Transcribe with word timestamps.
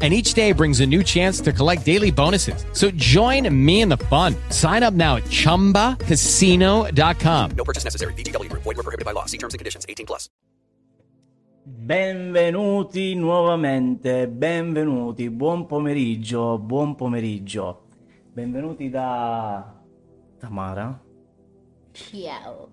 And 0.00 0.14
each 0.14 0.34
day 0.34 0.52
brings 0.52 0.78
a 0.78 0.86
new 0.86 1.02
chance 1.02 1.40
to 1.40 1.52
collect 1.52 1.84
daily 1.84 2.12
bonuses. 2.12 2.64
So 2.72 2.92
join 2.92 3.52
me 3.52 3.80
in 3.80 3.88
the 3.88 3.96
fun. 3.96 4.36
Sign 4.50 4.84
up 4.84 4.94
now 4.94 5.16
at 5.16 5.24
chumbacasino.com. 5.24 7.50
No 7.56 7.64
purchase 7.64 7.82
necessary. 7.82 8.12
VGW 8.12 8.48
Group. 8.48 8.62
Void 8.62 8.76
were 8.76 8.84
prohibited 8.84 9.04
by 9.04 9.10
law. 9.10 9.24
See 9.24 9.38
terms 9.38 9.54
and 9.54 9.58
conditions. 9.58 9.84
18 9.88 10.06
plus. 10.06 10.30
Benvenuti 11.70 13.14
nuovamente, 13.14 14.26
benvenuti, 14.26 15.28
buon 15.28 15.66
pomeriggio, 15.66 16.58
buon 16.58 16.94
pomeriggio. 16.94 17.82
Benvenuti 18.32 18.88
da 18.88 19.70
Tamara, 20.38 20.98
Ciao. 21.92 22.70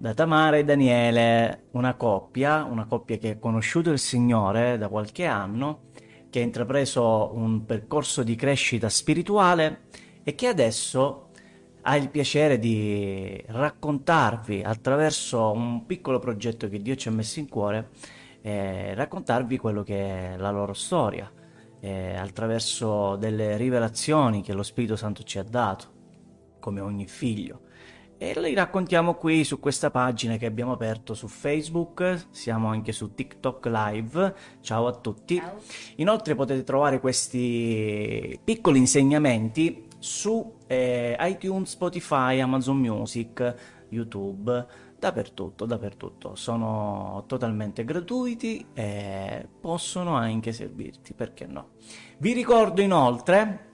Da 0.00 0.14
Tamara 0.14 0.56
e 0.56 0.64
Daniele, 0.64 1.64
una 1.72 1.94
coppia, 1.94 2.62
una 2.62 2.86
coppia 2.86 3.18
che 3.18 3.30
ha 3.30 3.38
conosciuto 3.38 3.90
il 3.90 3.98
Signore 3.98 4.78
da 4.78 4.88
qualche 4.88 5.24
anno, 5.24 5.86
che 6.30 6.38
ha 6.38 6.44
intrapreso 6.44 7.32
un 7.34 7.64
percorso 7.64 8.22
di 8.22 8.36
crescita 8.36 8.88
spirituale 8.88 9.86
e 10.22 10.36
che 10.36 10.46
adesso 10.46 11.30
ha 11.82 11.96
il 11.96 12.10
piacere 12.10 12.60
di 12.60 13.42
raccontarvi 13.46 14.62
attraverso 14.62 15.50
un 15.50 15.84
piccolo 15.84 16.20
progetto 16.20 16.68
che 16.68 16.80
Dio 16.80 16.94
ci 16.94 17.08
ha 17.08 17.12
messo 17.12 17.40
in 17.40 17.48
cuore, 17.48 17.88
eh, 18.42 18.94
raccontarvi 18.94 19.58
quello 19.58 19.82
che 19.82 20.34
è 20.34 20.36
la 20.36 20.50
loro 20.50 20.74
storia, 20.74 21.28
eh, 21.80 22.14
attraverso 22.14 23.16
delle 23.16 23.56
rivelazioni 23.56 24.42
che 24.42 24.52
lo 24.52 24.62
Spirito 24.62 24.94
Santo 24.94 25.24
ci 25.24 25.38
ha 25.38 25.44
dato, 25.44 25.86
come 26.60 26.80
ogni 26.80 27.06
figlio. 27.06 27.62
E 28.20 28.38
li 28.40 28.52
raccontiamo 28.52 29.14
qui 29.14 29.44
su 29.44 29.60
questa 29.60 29.92
pagina 29.92 30.36
che 30.38 30.46
abbiamo 30.46 30.72
aperto 30.72 31.14
su 31.14 31.28
Facebook, 31.28 32.26
siamo 32.30 32.66
anche 32.66 32.90
su 32.90 33.14
TikTok 33.14 33.66
Live. 33.66 34.34
Ciao 34.60 34.88
a 34.88 34.92
tutti. 34.92 35.40
Inoltre 35.96 36.34
potete 36.34 36.64
trovare 36.64 36.98
questi 36.98 38.36
piccoli 38.42 38.78
insegnamenti 38.78 39.86
su 40.00 40.56
eh, 40.66 41.16
iTunes, 41.20 41.70
Spotify, 41.70 42.40
Amazon 42.40 42.78
Music, 42.78 43.86
YouTube, 43.90 44.66
dappertutto, 44.98 45.64
dappertutto. 45.64 46.34
Sono 46.34 47.22
totalmente 47.28 47.84
gratuiti 47.84 48.66
e 48.74 49.46
possono 49.60 50.16
anche 50.16 50.50
servirti, 50.50 51.14
perché 51.14 51.46
no? 51.46 51.68
Vi 52.18 52.32
ricordo 52.32 52.80
inoltre 52.80 53.66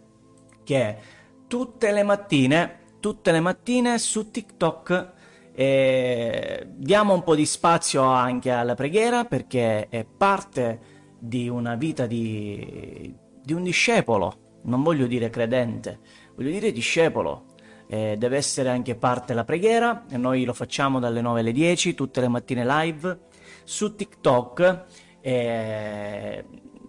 che 0.64 0.98
tutte 1.46 1.92
le 1.92 2.02
mattine, 2.02 2.82
tutte 3.04 3.32
le 3.32 3.40
mattine 3.40 3.98
su 3.98 4.30
TikTok 4.30 5.12
eh, 5.52 6.66
diamo 6.70 7.12
un 7.12 7.22
po' 7.22 7.34
di 7.34 7.44
spazio 7.44 8.02
anche 8.02 8.50
alla 8.50 8.74
preghiera 8.74 9.26
perché 9.26 9.90
è 9.90 10.06
parte 10.06 10.80
di 11.18 11.46
una 11.46 11.74
vita 11.74 12.06
di, 12.06 13.14
di 13.42 13.52
un 13.52 13.62
discepolo, 13.62 14.60
non 14.62 14.82
voglio 14.82 15.06
dire 15.06 15.28
credente, 15.28 16.00
voglio 16.34 16.48
dire 16.48 16.72
discepolo. 16.72 17.52
Eh, 17.88 18.16
deve 18.16 18.38
essere 18.38 18.70
anche 18.70 18.94
parte 18.94 19.34
la 19.34 19.44
preghiera 19.44 20.06
e 20.08 20.16
noi 20.16 20.44
lo 20.44 20.54
facciamo 20.54 20.98
dalle 20.98 21.20
9 21.20 21.40
alle 21.40 21.52
10 21.52 21.92
tutte 21.92 22.22
le 22.22 22.28
mattine 22.28 22.64
live 22.64 23.18
su 23.64 23.94
TikTok. 23.94 24.84
eh, 25.20 26.44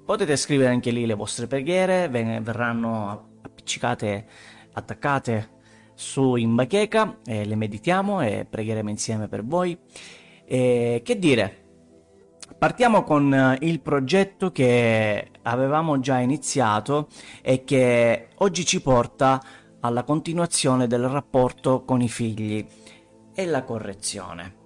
potete 0.06 0.38
scrivere 0.38 0.70
anche 0.70 0.92
lì 0.92 1.06
le 1.06 1.14
vostre 1.14 1.48
preghiere, 1.48 2.08
ve- 2.08 2.40
verranno 2.40 3.32
appiccicate, 3.42 4.26
attaccate 4.72 5.55
su 5.96 6.36
in 6.36 6.54
bacheca, 6.54 7.18
e 7.26 7.46
le 7.46 7.56
meditiamo 7.56 8.22
e 8.22 8.46
pregheremo 8.48 8.90
insieme 8.90 9.28
per 9.28 9.44
voi. 9.44 9.78
E 10.46 11.02
che 11.04 11.18
dire? 11.18 11.64
Partiamo 12.58 13.04
con 13.04 13.34
eh, 13.34 13.58
il 13.62 13.82
progetto 13.82 14.52
che 14.52 15.30
avevamo 15.42 16.00
già 16.00 16.20
iniziato 16.20 17.08
e 17.42 17.64
che 17.64 18.28
oggi 18.36 18.64
ci 18.66 18.82
porta 18.82 19.42
alla 19.80 20.04
continuazione 20.04 20.88
del 20.88 21.08
rapporto 21.08 21.84
con 21.84 22.02
i 22.02 22.10
figli 22.10 22.66
e 23.34 23.46
la 23.46 23.64
correzione. 23.64 24.64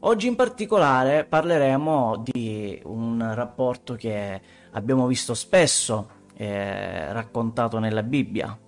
Oggi 0.00 0.26
in 0.26 0.34
particolare 0.34 1.24
parleremo 1.24 2.22
di 2.24 2.80
un 2.84 3.30
rapporto 3.34 3.94
che 3.94 4.40
abbiamo 4.72 5.06
visto 5.06 5.32
spesso 5.34 6.08
eh, 6.34 7.12
raccontato 7.12 7.78
nella 7.78 8.02
Bibbia, 8.02 8.58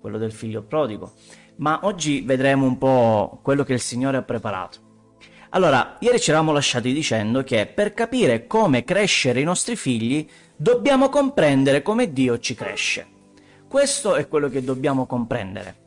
quello 0.00 0.18
del 0.18 0.32
figlio 0.32 0.62
prodigo, 0.62 1.14
ma 1.56 1.80
oggi 1.82 2.22
vedremo 2.22 2.66
un 2.66 2.78
po' 2.78 3.38
quello 3.42 3.62
che 3.62 3.74
il 3.74 3.80
Signore 3.80 4.16
ha 4.16 4.22
preparato. 4.22 4.78
Allora, 5.50 5.96
ieri 6.00 6.18
ci 6.18 6.30
eravamo 6.30 6.52
lasciati 6.52 6.92
dicendo 6.92 7.44
che 7.44 7.66
per 7.66 7.94
capire 7.94 8.46
come 8.48 8.82
crescere 8.82 9.40
i 9.40 9.44
nostri 9.44 9.76
figli 9.76 10.28
dobbiamo 10.56 11.08
comprendere 11.08 11.80
come 11.80 12.12
Dio 12.12 12.38
ci 12.38 12.54
cresce. 12.54 13.06
Questo 13.68 14.16
è 14.16 14.26
quello 14.26 14.48
che 14.48 14.64
dobbiamo 14.64 15.06
comprendere. 15.06 15.82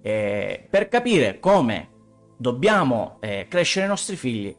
Eh, 0.00 0.66
per 0.70 0.88
capire 0.88 1.38
come 1.40 1.90
dobbiamo 2.38 3.18
eh, 3.20 3.46
crescere 3.50 3.84
i 3.84 3.88
nostri 3.88 4.16
figli, 4.16 4.54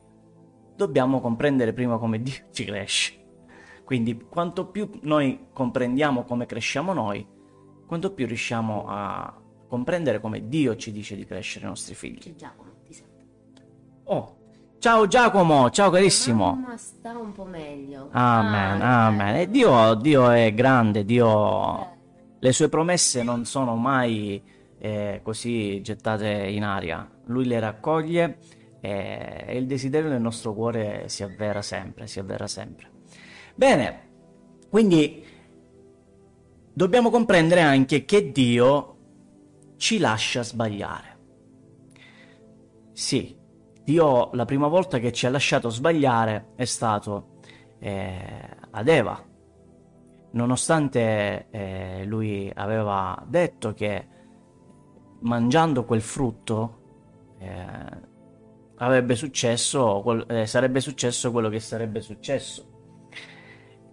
dobbiamo 0.75 1.19
comprendere 1.19 1.73
prima 1.73 1.97
come 1.97 2.21
Dio 2.21 2.35
ci 2.51 2.63
cresce. 2.63 3.13
Quindi 3.83 4.19
quanto 4.29 4.67
più 4.67 4.87
noi 5.01 5.47
comprendiamo 5.51 6.25
come 6.25 6.45
cresciamo 6.45 6.93
noi, 6.93 7.25
quanto 7.87 8.13
più 8.13 8.27
riusciamo 8.27 8.85
a 8.87 9.33
comprendere 9.67 10.19
come 10.19 10.47
Dio 10.47 10.75
ci 10.75 10.91
dice 10.91 11.15
di 11.15 11.25
crescere 11.25 11.65
i 11.65 11.69
nostri 11.69 11.93
figli. 11.95 12.19
C'è 12.19 12.35
Giacomo, 12.35 12.71
ti 12.85 12.93
sento. 12.93 13.23
Oh, 14.05 14.37
ciao 14.79 15.07
Giacomo, 15.07 15.69
ciao 15.69 15.89
carissimo. 15.89 16.53
Mamma 16.53 16.77
sta 16.77 17.17
un 17.17 17.31
po' 17.33 17.45
meglio. 17.45 18.09
Amen, 18.11 18.81
Ah, 18.81 19.07
amen. 19.07 19.35
eh. 19.35 19.41
E 19.41 19.49
Dio, 19.49 19.93
Dio 19.95 20.29
è 20.29 20.53
grande, 20.53 21.03
Dio... 21.05 21.95
Le 22.39 22.51
sue 22.51 22.69
promesse 22.69 23.23
non 23.23 23.45
sono 23.45 23.75
mai 23.75 24.41
eh, 24.77 25.21
così 25.23 25.81
gettate 25.81 26.27
in 26.29 26.63
aria. 26.63 27.09
Lui 27.25 27.45
le 27.45 27.59
raccoglie 27.59 28.37
eh, 28.79 29.43
e 29.47 29.57
il 29.57 29.65
desiderio 29.65 30.07
del 30.09 30.21
nostro 30.21 30.53
cuore 30.53 31.09
si 31.09 31.23
avvera 31.23 31.63
sempre, 31.63 32.05
si 32.05 32.19
avvera 32.19 32.45
sempre. 32.45 32.91
Bene, 33.55 34.01
quindi 34.69 35.25
dobbiamo 36.71 37.09
comprendere 37.09 37.61
anche 37.61 38.05
che 38.05 38.31
Dio 38.31 38.96
ci 39.77 39.97
lascia 39.99 40.43
sbagliare. 40.43 41.15
Sì, 42.91 43.35
Dio 43.83 44.31
la 44.33 44.45
prima 44.45 44.67
volta 44.67 44.99
che 44.99 45.13
ci 45.13 45.25
ha 45.25 45.29
lasciato 45.29 45.69
sbagliare 45.69 46.49
è 46.55 46.65
stato 46.65 47.39
eh, 47.79 48.49
ad 48.71 48.87
Eva, 48.87 49.23
nonostante 50.31 51.47
eh, 51.49 52.03
lui 52.05 52.51
aveva 52.53 53.23
detto 53.27 53.73
che 53.73 54.07
mangiando 55.21 55.85
quel 55.85 56.01
frutto 56.01 56.81
eh, 57.39 59.15
successo, 59.15 60.27
eh, 60.27 60.45
sarebbe 60.45 60.79
successo 60.79 61.31
quello 61.31 61.49
che 61.49 61.59
sarebbe 61.59 62.01
successo. 62.01 62.75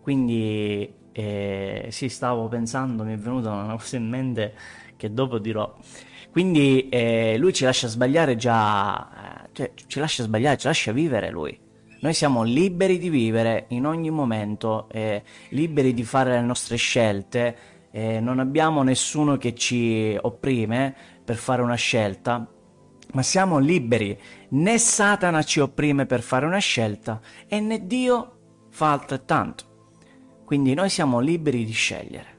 Quindi 0.01 0.93
eh, 1.13 1.87
sì, 1.91 2.09
stavo 2.09 2.49
pensando, 2.49 3.05
mi 3.05 3.15
è 3.15 3.17
venuta 3.17 3.51
una 3.53 3.77
cosa 3.77 3.97
in 3.97 4.09
mente 4.09 4.55
che 5.05 5.13
dopo 5.13 5.39
dirò. 5.39 5.71
Quindi 6.31 6.89
eh, 6.89 7.37
lui 7.39 7.53
ci 7.53 7.65
lascia 7.65 7.89
sbagliare 7.89 8.37
già, 8.37 9.45
eh, 9.45 9.49
cioè 9.53 9.73
ci 9.87 9.99
lascia 9.99 10.23
sbagliare, 10.23 10.57
ci 10.57 10.67
lascia 10.67 10.93
vivere 10.93 11.31
lui. 11.31 11.57
Noi 12.01 12.15
siamo 12.15 12.43
liberi 12.43 12.99
di 12.99 13.11
vivere 13.11 13.67
in 13.69 13.87
ogni 13.87 14.11
momento, 14.11 14.89
eh, 14.91 15.23
liberi 15.51 15.93
di 15.95 16.05
fare 16.05 16.33
le 16.33 16.41
nostre 16.41 16.77
scelte, 16.77 17.57
eh, 17.91 18.19
non 18.21 18.39
abbiamo 18.41 18.83
nessuno 18.83 19.37
che 19.37 19.55
ci 19.55 20.17
opprime 20.21 20.95
per 21.23 21.37
fare 21.37 21.63
una 21.63 21.77
scelta, 21.77 22.47
ma 23.13 23.23
siamo 23.23 23.59
liberi. 23.59 24.19
Né 24.51 24.79
Satana 24.79 25.43
ci 25.43 25.61
opprime 25.61 26.07
per 26.07 26.21
fare 26.21 26.47
una 26.47 26.59
scelta 26.59 27.21
e 27.47 27.61
né 27.61 27.87
Dio 27.87 28.39
fa 28.71 28.93
altrettanto. 28.93 29.65
Quindi 30.45 30.75
noi 30.75 30.89
siamo 30.89 31.21
liberi 31.21 31.65
di 31.65 31.73
scegliere. 31.73 32.33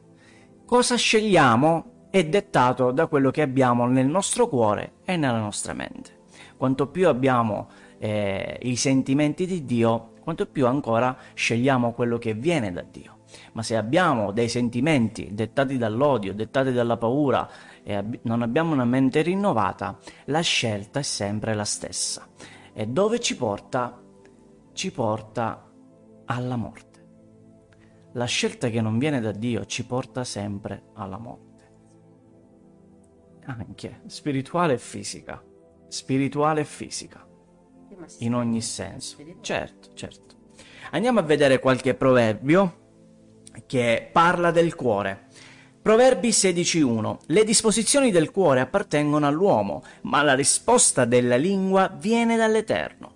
Cosa 0.66 0.96
scegliamo 0.96 1.95
è 2.16 2.24
dettato 2.24 2.92
da 2.92 3.08
quello 3.08 3.30
che 3.30 3.42
abbiamo 3.42 3.86
nel 3.88 4.08
nostro 4.08 4.48
cuore 4.48 5.00
e 5.04 5.18
nella 5.18 5.38
nostra 5.38 5.74
mente. 5.74 6.20
Quanto 6.56 6.88
più 6.88 7.10
abbiamo 7.10 7.68
eh, 7.98 8.58
i 8.62 8.78
sentimenti 8.78 9.46
di 9.46 9.66
Dio, 9.66 10.14
quanto 10.22 10.46
più 10.46 10.66
ancora 10.66 11.18
scegliamo 11.34 11.92
quello 11.92 12.18
che 12.18 12.34
viene 12.34 12.72
da 12.72 12.86
Dio. 12.90 13.18
Ma 13.52 13.64
se 13.64 13.76
abbiamo 13.76 14.32
dei 14.32 14.48
sentimenti 14.48 15.34
dettati 15.34 15.78
dall'odio, 15.78 16.34
dettati 16.34 16.72
dalla 16.72 16.96
paura 16.96 17.50
e 17.84 17.96
ab- 17.96 18.20
non 18.22 18.44
abbiamo 18.44 18.72
una 18.72 18.86
mente 18.86 19.22
rinnovata, 19.22 20.00
la 20.28 20.40
scelta 20.40 21.00
è 21.00 21.04
sempre 21.04 21.54
la 21.54 21.66
stessa. 21.66 22.30
E 22.72 22.88
dove 22.88 23.20
ci 23.20 23.36
porta? 23.36 24.02
Ci 24.72 24.90
porta 24.94 25.70
alla 26.24 26.56
morte. 26.56 27.06
La 28.14 28.24
scelta 28.24 28.70
che 28.70 28.80
non 28.80 29.00
viene 29.00 29.20
da 29.20 29.34
Dio 29.34 29.66
ci 29.66 29.86
porta 29.86 30.24
sempre 30.24 30.92
alla 30.94 31.18
morte. 31.18 31.45
Anche 33.46 34.02
spirituale 34.08 34.74
e 34.74 34.78
fisica. 34.78 35.44
Spirituale 35.88 36.62
e 36.62 36.66
fisica. 36.66 37.26
In 38.20 38.36
ogni 38.36 38.62
senso. 38.62 39.18
Certo, 39.42 39.94
certo. 39.94 40.36
Andiamo 40.92 41.20
a 41.20 41.24
vedere 41.24 41.60
qualche 41.60 41.94
proverbio 41.94 42.84
che 43.66 44.10
parla 44.12 44.52
del 44.52 44.76
cuore. 44.76 45.28
Proverbi 45.82 46.30
16.1 46.30 47.18
Le 47.28 47.44
disposizioni 47.44 48.12
del 48.12 48.32
cuore 48.32 48.60
appartengono 48.60 49.28
all'uomo, 49.28 49.84
ma 50.02 50.24
la 50.24 50.34
risposta 50.34 51.06
della 51.06 51.36
lingua 51.36 51.96
viene 51.96 52.38
dall'Eterno. 52.38 53.14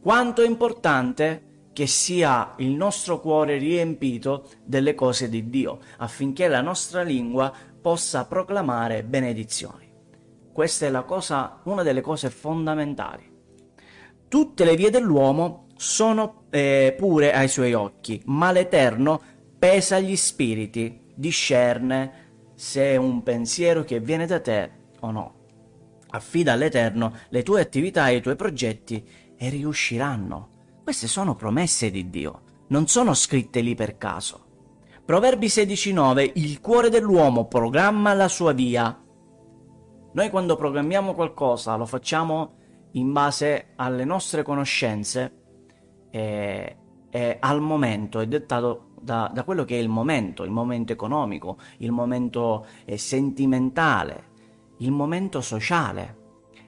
Quanto 0.00 0.42
è 0.42 0.46
importante 0.46 1.50
che 1.72 1.86
sia 1.86 2.54
il 2.58 2.70
nostro 2.70 3.20
cuore 3.20 3.56
riempito 3.58 4.48
delle 4.64 4.94
cose 4.94 5.28
di 5.28 5.48
Dio, 5.48 5.80
affinché 5.98 6.48
la 6.48 6.60
nostra 6.60 7.02
lingua 7.02 7.52
possa 7.82 8.24
proclamare 8.24 9.02
benedizioni. 9.02 9.90
Questa 10.52 10.86
è 10.86 11.04
cosa, 11.04 11.60
una 11.64 11.82
delle 11.82 12.00
cose 12.00 12.30
fondamentali. 12.30 13.30
Tutte 14.28 14.64
le 14.64 14.76
vie 14.76 14.90
dell'uomo 14.90 15.66
sono 15.76 16.44
eh, 16.50 16.94
pure 16.96 17.32
ai 17.32 17.48
suoi 17.48 17.74
occhi, 17.74 18.22
ma 18.26 18.52
l'Eterno 18.52 19.20
pesa 19.58 19.98
gli 19.98 20.16
spiriti, 20.16 21.00
discerne 21.14 22.30
se 22.54 22.92
è 22.92 22.96
un 22.96 23.22
pensiero 23.22 23.82
che 23.82 23.98
viene 24.00 24.26
da 24.26 24.40
te 24.40 24.70
o 25.00 25.10
no. 25.10 25.34
Affida 26.10 26.52
all'Eterno 26.52 27.16
le 27.30 27.42
tue 27.42 27.60
attività 27.60 28.08
e 28.08 28.16
i 28.16 28.22
tuoi 28.22 28.36
progetti 28.36 29.04
e 29.36 29.48
riusciranno. 29.48 30.50
Queste 30.84 31.08
sono 31.08 31.34
promesse 31.34 31.90
di 31.90 32.10
Dio, 32.10 32.42
non 32.68 32.86
sono 32.86 33.14
scritte 33.14 33.60
lì 33.60 33.74
per 33.74 33.98
caso. 33.98 34.51
Proverbi 35.04 35.48
16:9 35.48 36.30
Il 36.34 36.60
cuore 36.60 36.88
dell'uomo 36.88 37.46
programma 37.46 38.14
la 38.14 38.28
sua 38.28 38.52
via. 38.52 38.96
Noi 40.12 40.30
quando 40.30 40.54
programmiamo 40.54 41.12
qualcosa 41.14 41.74
lo 41.74 41.86
facciamo 41.86 42.54
in 42.92 43.10
base 43.10 43.72
alle 43.74 44.04
nostre 44.04 44.44
conoscenze 44.44 45.40
e, 46.08 46.76
e 47.10 47.36
al 47.40 47.60
momento, 47.60 48.20
è 48.20 48.28
dettato 48.28 48.90
da, 49.00 49.28
da, 49.34 49.42
quello 49.42 49.64
che 49.64 49.76
è 49.76 49.80
il 49.80 49.88
momento, 49.88 50.44
il 50.44 50.52
momento 50.52 50.92
economico, 50.92 51.58
il 51.78 51.90
momento 51.90 52.66
eh, 52.84 52.96
sentimentale, 52.96 54.28
il 54.78 54.92
momento 54.92 55.40
sociale. 55.40 56.18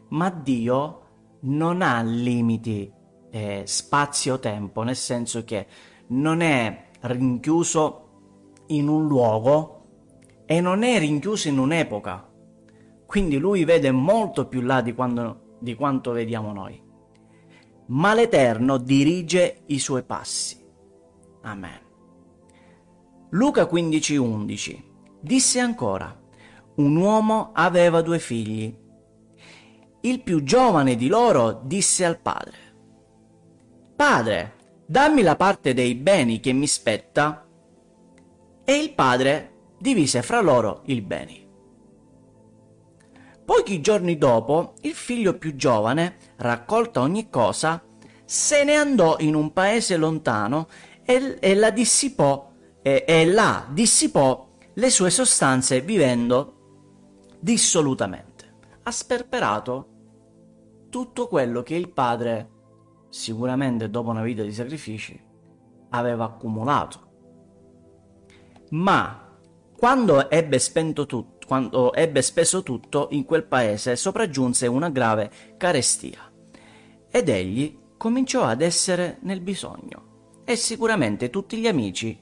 Ma 0.08 0.28
Dio 0.30 1.02
non 1.42 1.82
ha 1.82 2.02
limiti 2.02 2.90
eh, 3.30 3.62
spazio-tempo, 3.64 4.82
nel 4.82 4.96
senso 4.96 5.44
che 5.44 5.66
non 6.08 6.40
è 6.40 6.86
rinchiuso 7.02 8.03
in 8.76 8.88
un 8.88 9.06
luogo 9.06 9.82
e 10.46 10.60
non 10.60 10.82
è 10.82 10.98
rinchiuso 10.98 11.48
in 11.48 11.58
un'epoca. 11.58 12.30
Quindi 13.06 13.38
lui 13.38 13.64
vede 13.64 13.90
molto 13.90 14.46
più 14.46 14.60
là 14.60 14.80
di, 14.80 14.94
quando, 14.94 15.56
di 15.60 15.74
quanto 15.74 16.12
vediamo 16.12 16.52
noi. 16.52 16.82
Ma 17.86 18.14
l'Eterno 18.14 18.78
dirige 18.78 19.62
i 19.66 19.78
suoi 19.78 20.02
passi. 20.02 20.62
Amen. 21.42 21.80
Luca 23.30 23.68
15:11 23.68 24.82
disse 25.20 25.58
ancora, 25.58 26.16
un 26.76 26.96
uomo 26.96 27.50
aveva 27.52 28.00
due 28.00 28.18
figli. 28.18 28.74
Il 30.00 30.22
più 30.22 30.42
giovane 30.42 30.96
di 30.96 31.08
loro 31.08 31.60
disse 31.64 32.04
al 32.04 32.18
padre, 32.18 32.64
Padre, 33.96 34.54
dammi 34.86 35.22
la 35.22 35.36
parte 35.36 35.72
dei 35.72 35.94
beni 35.94 36.40
che 36.40 36.52
mi 36.52 36.66
spetta. 36.66 37.43
E 38.64 38.74
il 38.74 38.94
padre 38.94 39.52
divise 39.78 40.22
fra 40.22 40.40
loro 40.40 40.82
il 40.86 41.02
beni. 41.02 41.42
Pochi 43.44 43.82
giorni 43.82 44.16
dopo, 44.16 44.74
il 44.82 44.94
figlio 44.94 45.36
più 45.36 45.54
giovane, 45.54 46.16
raccolta 46.36 47.00
ogni 47.00 47.28
cosa, 47.28 47.82
se 48.24 48.64
ne 48.64 48.74
andò 48.74 49.16
in 49.18 49.34
un 49.34 49.52
paese 49.52 49.98
lontano 49.98 50.68
e, 51.04 51.36
e 51.38 51.54
la 51.54 51.70
dissipò 51.70 52.50
e, 52.80 53.04
e 53.06 53.26
là 53.26 53.66
dissipò 53.70 54.48
le 54.72 54.90
sue 54.90 55.10
sostanze 55.10 55.82
vivendo 55.82 57.36
dissolutamente. 57.38 58.54
Ha 58.82 58.90
sperperato 58.90 59.88
tutto 60.88 61.28
quello 61.28 61.62
che 61.62 61.74
il 61.74 61.90
padre, 61.90 62.50
sicuramente 63.10 63.90
dopo 63.90 64.10
una 64.10 64.22
vita 64.22 64.42
di 64.42 64.52
sacrifici, 64.52 65.20
aveva 65.90 66.24
accumulato. 66.24 67.03
Ma 68.70 69.38
quando 69.76 70.30
ebbe 70.30 70.58
spento 70.58 71.06
tutto, 71.06 71.46
quando 71.46 71.92
ebbe 71.92 72.22
speso 72.22 72.62
tutto, 72.62 73.08
in 73.10 73.24
quel 73.24 73.44
paese 73.44 73.96
sopraggiunse 73.96 74.66
una 74.66 74.90
grave 74.90 75.30
carestia. 75.56 76.32
Ed 77.10 77.28
egli 77.28 77.78
cominciò 77.96 78.44
ad 78.44 78.62
essere 78.62 79.18
nel 79.20 79.40
bisogno. 79.40 80.42
E 80.44 80.56
sicuramente 80.56 81.30
tutti 81.30 81.58
gli 81.58 81.66
amici 81.66 82.20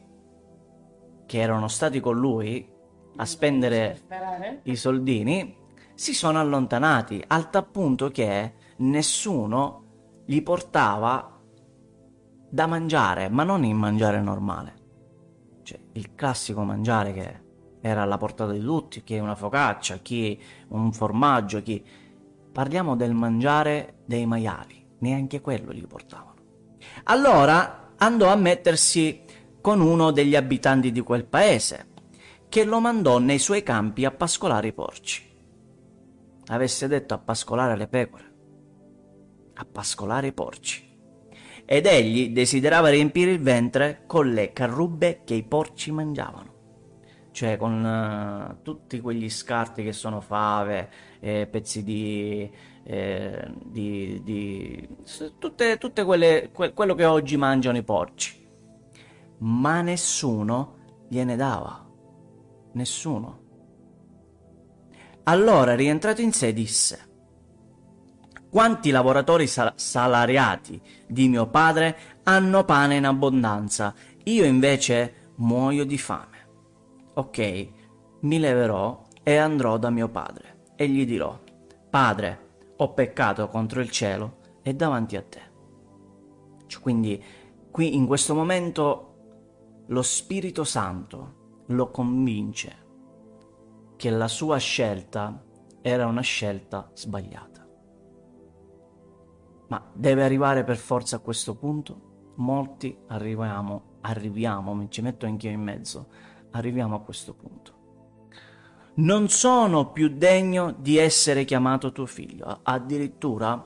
che 1.27 1.41
erano 1.41 1.69
stati 1.69 1.99
con 2.01 2.19
lui 2.19 2.69
a 3.17 3.25
spendere 3.25 4.01
i 4.65 4.77
soldini 4.77 5.57
si 5.95 6.15
sono 6.15 6.41
allontanati 6.41 7.23
al 7.27 7.51
tal 7.51 7.67
punto 7.69 8.11
che 8.11 8.55
nessuno 8.79 10.23
gli 10.25 10.43
portava 10.43 11.41
da 12.49 12.67
mangiare, 12.67 13.29
ma 13.29 13.45
non 13.45 13.65
in 13.65 13.77
mangiare 13.77 14.21
normale. 14.21 14.82
Il 15.93 16.15
classico 16.15 16.63
mangiare 16.63 17.13
che 17.13 17.41
era 17.81 18.03
alla 18.03 18.17
portata 18.17 18.53
di 18.53 18.61
tutti, 18.61 19.03
chi 19.03 19.19
una 19.19 19.35
focaccia, 19.35 19.97
chi 19.99 20.41
un 20.69 20.93
formaggio, 20.93 21.63
chi... 21.63 21.85
Parliamo 22.53 22.97
del 22.97 23.15
mangiare 23.15 24.01
dei 24.05 24.27
maiali, 24.27 24.87
neanche 24.99 25.41
quello 25.41 25.73
gli 25.73 25.87
portavano. 25.87 26.35
Allora 27.05 27.95
andò 27.97 28.29
a 28.29 28.37
mettersi 28.37 29.23
con 29.63 29.81
uno 29.81 30.11
degli 30.11 30.37
abitanti 30.37 30.93
di 30.93 31.01
quel 31.01 31.25
paese, 31.25 31.87
che 32.51 32.65
lo 32.65 32.79
mandò 32.79 33.19
nei 33.19 33.39
suoi 33.39 33.63
campi 33.63 34.05
a 34.05 34.11
pascolare 34.11 34.69
i 34.69 34.73
porci. 34.75 35.31
avesse 36.49 36.89
detto 36.89 37.15
a 37.15 37.19
pascolare 37.19 37.77
le 37.77 37.89
pecore, 37.89 38.35
a 39.55 39.65
pascolare 39.65 40.27
i 40.27 40.33
porci. 40.35 40.92
Ed 41.65 41.87
egli 41.87 42.31
desiderava 42.31 42.89
riempire 42.89 43.31
il 43.31 43.41
ventre 43.41 44.03
con 44.07 44.31
le 44.31 44.53
carrubbe 44.53 45.21
che 45.25 45.35
i 45.35 45.43
porci 45.43 45.91
mangiavano 45.93 46.53
cioè 47.33 47.57
con 47.57 47.83
uh, 47.83 48.63
tutti 48.63 49.01
quegli 49.01 49.29
scarti 49.29 49.83
che 49.83 49.93
sono 49.93 50.21
fave, 50.21 50.91
eh, 51.19 51.49
pezzi 51.51 51.83
di, 51.83 52.49
eh, 52.85 53.51
di, 53.65 54.21
di 54.23 54.89
tutte, 55.39 55.79
tutte 55.79 56.05
quelle, 56.05 56.51
que- 56.53 56.73
quello 56.75 56.95
che 56.95 57.07
oggi 57.07 57.37
mangiano 57.37 57.79
i 57.79 57.83
porci. 57.83 58.47
Ma 59.39 59.81
nessuno 59.81 60.77
gliene 61.09 61.35
dava, 61.35 61.85
nessuno. 62.73 63.41
Allora, 65.25 65.75
rientrato 65.75 66.21
in 66.21 66.33
sé, 66.33 66.53
disse: 66.53 67.12
Quanti 68.53 68.91
lavoratori 68.91 69.47
sal- 69.47 69.73
salariati 69.77 70.79
di 71.07 71.27
mio 71.27 71.47
padre 71.47 72.21
hanno 72.25 72.65
pane 72.65 72.97
in 72.97 73.07
abbondanza, 73.07 73.95
io 74.25 74.45
invece 74.45 75.31
muoio 75.37 75.87
di 75.87 75.97
fame. 75.97 76.49
Ok, 77.15 77.69
mi 78.21 78.39
leverò 78.39 79.05
e 79.23 79.37
andrò 79.39 79.79
da 79.79 79.89
mio 79.89 80.11
padre 80.11 80.65
e 80.77 80.87
gli 80.87 81.07
dirò, 81.07 81.41
Padre, 81.89 82.75
ho 82.77 82.93
peccato 82.93 83.49
contro 83.49 83.81
il 83.81 83.91
cielo 83.91 84.41
e 84.63 84.75
davanti 84.75 85.17
a 85.17 85.23
te. 85.23 85.41
Cioè, 86.67 86.83
quindi 86.83 87.25
qui 87.71 87.97
in 87.97 88.07
questo 88.07 88.35
momento 88.35 89.85
lo 89.87 90.03
Spirito 90.03 90.65
Santo 90.65 91.65
lo 91.69 91.91
convince 91.91 92.77
che 93.97 94.11
la 94.11 94.29
sua 94.29 94.59
scelta 94.59 95.43
era 95.81 96.07
una 96.07 96.21
scelta 96.21 96.91
sbagliata. 96.93 97.52
Ma 99.73 99.83
deve 99.95 100.23
arrivare 100.23 100.65
per 100.65 100.77
forza 100.77 101.17
a 101.17 101.21
questo 101.21 101.55
punto? 101.55 102.35
Molti 102.37 102.95
arriviamo, 103.07 104.01
arriviamo, 104.03 104.75
mi 104.75 104.91
ci 104.91 105.01
metto 105.01 105.25
anch'io 105.25 105.49
in 105.49 105.63
mezzo, 105.63 106.09
arriviamo 106.51 106.95
a 106.95 107.01
questo 107.01 107.33
punto. 107.33 107.73
Non 108.97 109.31
sono 109.31 109.91
più 109.91 110.11
degno 110.11 110.73
di 110.73 110.99
essere 110.99 111.47
chiamato 111.47 111.91
tuo 111.91 112.05
figlio. 112.05 112.61
Addirittura 112.65 113.65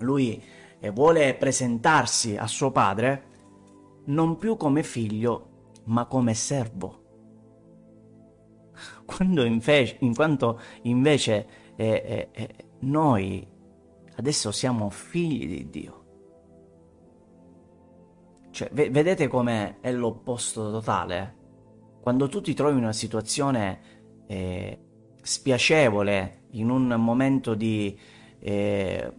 lui 0.00 0.42
vuole 0.92 1.34
presentarsi 1.36 2.36
a 2.36 2.46
suo 2.46 2.70
padre 2.70 3.24
non 4.04 4.36
più 4.36 4.58
come 4.58 4.82
figlio, 4.82 5.70
ma 5.84 6.04
come 6.04 6.34
servo. 6.34 7.02
Quando 9.06 9.42
invece, 9.44 9.96
in 10.00 10.14
quanto 10.14 10.60
invece 10.82 11.46
eh, 11.76 11.86
eh, 11.86 12.28
eh, 12.30 12.54
noi 12.80 13.52
adesso 14.16 14.50
siamo 14.52 14.90
figli 14.90 15.46
di 15.46 15.70
Dio. 15.70 16.02
Cioè, 18.50 18.70
vedete 18.72 19.26
come 19.26 19.80
è 19.80 19.90
l'opposto 19.92 20.70
totale? 20.70 21.42
quando 22.04 22.28
tu 22.28 22.42
ti 22.42 22.52
trovi 22.52 22.76
in 22.76 22.82
una 22.82 22.92
situazione 22.92 23.80
eh, 24.26 24.78
spiacevole, 25.22 26.48
in 26.50 26.68
un 26.68 26.86
momento 26.98 27.54
di... 27.54 27.98
Eh, 28.40 29.12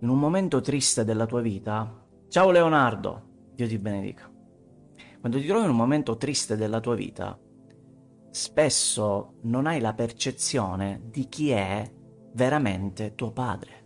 in 0.00 0.08
un 0.10 0.18
momento 0.18 0.60
triste 0.60 1.02
della 1.02 1.24
tua 1.24 1.40
vita, 1.40 2.04
ciao 2.28 2.50
Leonardo, 2.50 3.22
Dio 3.54 3.66
ti 3.66 3.78
benedica. 3.78 4.30
Quando 5.18 5.38
ti 5.38 5.46
trovi 5.46 5.64
in 5.64 5.70
un 5.70 5.76
momento 5.76 6.18
triste 6.18 6.56
della 6.56 6.80
tua 6.80 6.94
vita, 6.94 7.40
spesso 8.28 9.36
non 9.44 9.66
hai 9.66 9.80
la 9.80 9.94
percezione 9.94 11.00
di 11.06 11.26
chi 11.30 11.52
è 11.52 11.90
veramente 12.32 13.14
tuo 13.14 13.32
padre. 13.32 13.80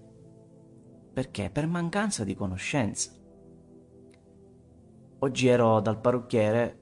Perché? 1.13 1.51
Per 1.51 1.67
mancanza 1.67 2.25
di 2.25 2.35
conoscenza. 2.35 3.11
Oggi 5.19 5.49
ero 5.49 5.81
dal 5.81 5.99
parrucchiere 5.99 6.79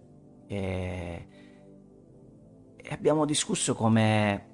e, 0.46 1.28
e 2.76 2.88
abbiamo 2.90 3.24
discusso 3.24 3.74
come, 3.74 4.48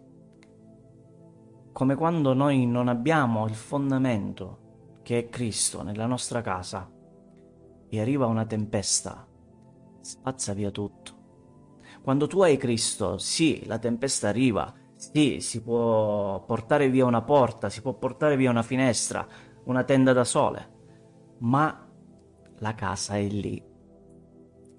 come 1.73 1.95
quando 1.95 2.35
noi 2.35 2.67
non 2.67 2.89
abbiamo 2.89 3.47
il 3.47 3.55
fondamento 3.55 4.99
che 5.03 5.19
è 5.19 5.29
Cristo 5.29 5.83
nella 5.83 6.07
nostra 6.07 6.43
casa 6.43 6.91
e 7.89 8.01
arriva 8.01 8.27
una 8.27 8.45
tempesta, 8.45 9.27
spazza 10.01 10.53
via 10.53 10.71
tutto. 10.71 11.19
Quando 12.03 12.27
tu 12.27 12.43
hai 12.43 12.57
Cristo, 12.57 13.19
sì, 13.19 13.65
la 13.67 13.79
tempesta 13.79 14.29
arriva, 14.29 14.73
sì, 15.01 15.41
si 15.41 15.63
può 15.63 16.45
portare 16.45 16.91
via 16.91 17.07
una 17.07 17.23
porta, 17.23 17.71
si 17.71 17.81
può 17.81 17.95
portare 17.95 18.37
via 18.37 18.51
una 18.51 18.63
finestra, 18.63 19.27
una 19.65 19.85
tenda 19.85 20.13
da 20.13 20.25
sole, 20.25 20.69
ma 21.39 21.89
la 22.59 22.75
casa 22.75 23.17
è 23.17 23.27
lì 23.27 23.69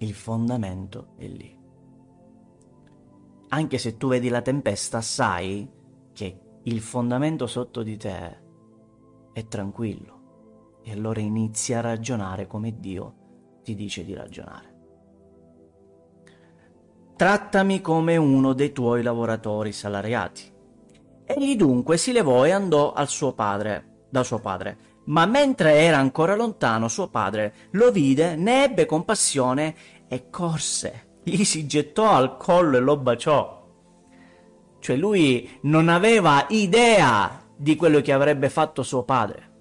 il 0.04 0.14
fondamento 0.14 1.14
è 1.16 1.26
lì. 1.26 1.58
Anche 3.48 3.78
se 3.78 3.96
tu 3.96 4.08
vedi 4.08 4.28
la 4.28 4.42
tempesta, 4.42 5.00
sai 5.00 5.70
che 6.12 6.40
il 6.64 6.80
fondamento 6.80 7.46
sotto 7.46 7.82
di 7.82 7.96
te 7.96 8.40
è 9.32 9.46
tranquillo 9.46 10.80
e 10.82 10.92
allora 10.92 11.20
inizi 11.20 11.74
a 11.74 11.80
ragionare 11.80 12.46
come 12.46 12.78
Dio 12.78 13.60
ti 13.62 13.74
dice 13.74 14.04
di 14.04 14.14
ragionare. 14.14 14.71
Trattami 17.22 17.80
come 17.80 18.16
uno 18.16 18.52
dei 18.52 18.72
tuoi 18.72 19.00
lavoratori 19.00 19.70
salariati. 19.70 20.42
Egli 21.24 21.54
dunque 21.54 21.96
si 21.96 22.10
levò 22.10 22.44
e 22.44 22.50
andò 22.50 22.94
suo 23.06 23.32
padre, 23.32 24.06
da 24.10 24.24
suo 24.24 24.40
padre. 24.40 24.76
Ma 25.04 25.24
mentre 25.26 25.74
era 25.74 25.98
ancora 25.98 26.34
lontano, 26.34 26.88
suo 26.88 27.10
padre 27.10 27.54
lo 27.70 27.92
vide, 27.92 28.34
ne 28.34 28.64
ebbe 28.64 28.86
compassione 28.86 29.76
e 30.08 30.30
corse. 30.30 31.20
Gli 31.22 31.44
si 31.44 31.64
gettò 31.64 32.10
al 32.10 32.36
collo 32.36 32.78
e 32.78 32.80
lo 32.80 32.96
baciò. 32.96 33.68
Cioè 34.80 34.96
lui 34.96 35.48
non 35.60 35.88
aveva 35.88 36.46
idea 36.48 37.40
di 37.56 37.76
quello 37.76 38.00
che 38.00 38.12
avrebbe 38.12 38.50
fatto 38.50 38.82
suo 38.82 39.04
padre. 39.04 39.52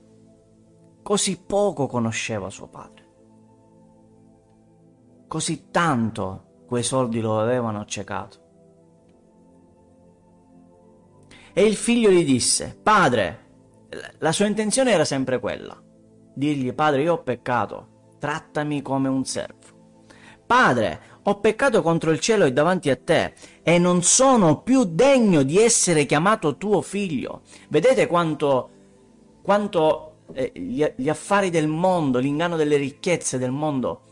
Così 1.03 1.39
poco 1.39 1.86
conosceva 1.86 2.50
suo 2.50 2.68
padre. 2.70 3.06
Così 5.27 5.70
tanto 5.70 6.50
quei 6.72 6.84
soldi 6.84 7.20
lo 7.20 7.38
avevano 7.38 7.82
accecato. 7.82 8.38
E 11.51 11.66
il 11.66 11.75
figlio 11.75 12.10
gli 12.10 12.24
disse, 12.24 12.80
padre, 12.82 13.40
la 14.20 14.32
sua 14.32 14.46
intenzione 14.46 14.94
era 14.94 15.04
sempre 15.04 15.42
quella, 15.42 15.78
dirgli, 16.34 16.72
padre, 16.72 17.01
io 17.01 17.16
ho 17.16 17.24
peccato, 17.24 18.13
trattami 18.20 18.82
come 18.82 19.10
un 19.10 19.25
servo. 19.25 20.06
Padre, 20.46 21.01
ho 21.24 21.42
peccato 21.42 21.82
contro 21.82 22.12
il 22.12 22.22
cielo 22.22 22.46
e 22.46 22.54
davanti 22.54 22.90
a 22.90 22.96
te, 22.96 23.34
e 23.63 23.78
non 23.78 24.01
sono 24.01 24.62
più 24.62 24.86
degno 24.86 25.44
di 25.44 25.58
essere 25.58 26.06
chiamato 26.06 26.56
tuo 26.56 26.82
figlio. 26.82 27.42
Vedete 27.68 28.08
quanto, 28.08 28.70
quanto 29.44 30.20
eh, 30.32 30.54
gli, 30.56 30.86
gli 30.96 31.10
affari 31.10 31.50
del 31.50 31.68
mondo, 31.68 32.20
l'inganno 32.20 32.56
delle 32.56 32.78
ricchezze 32.78 33.38
del 33.38 33.51
mondo 33.51 34.04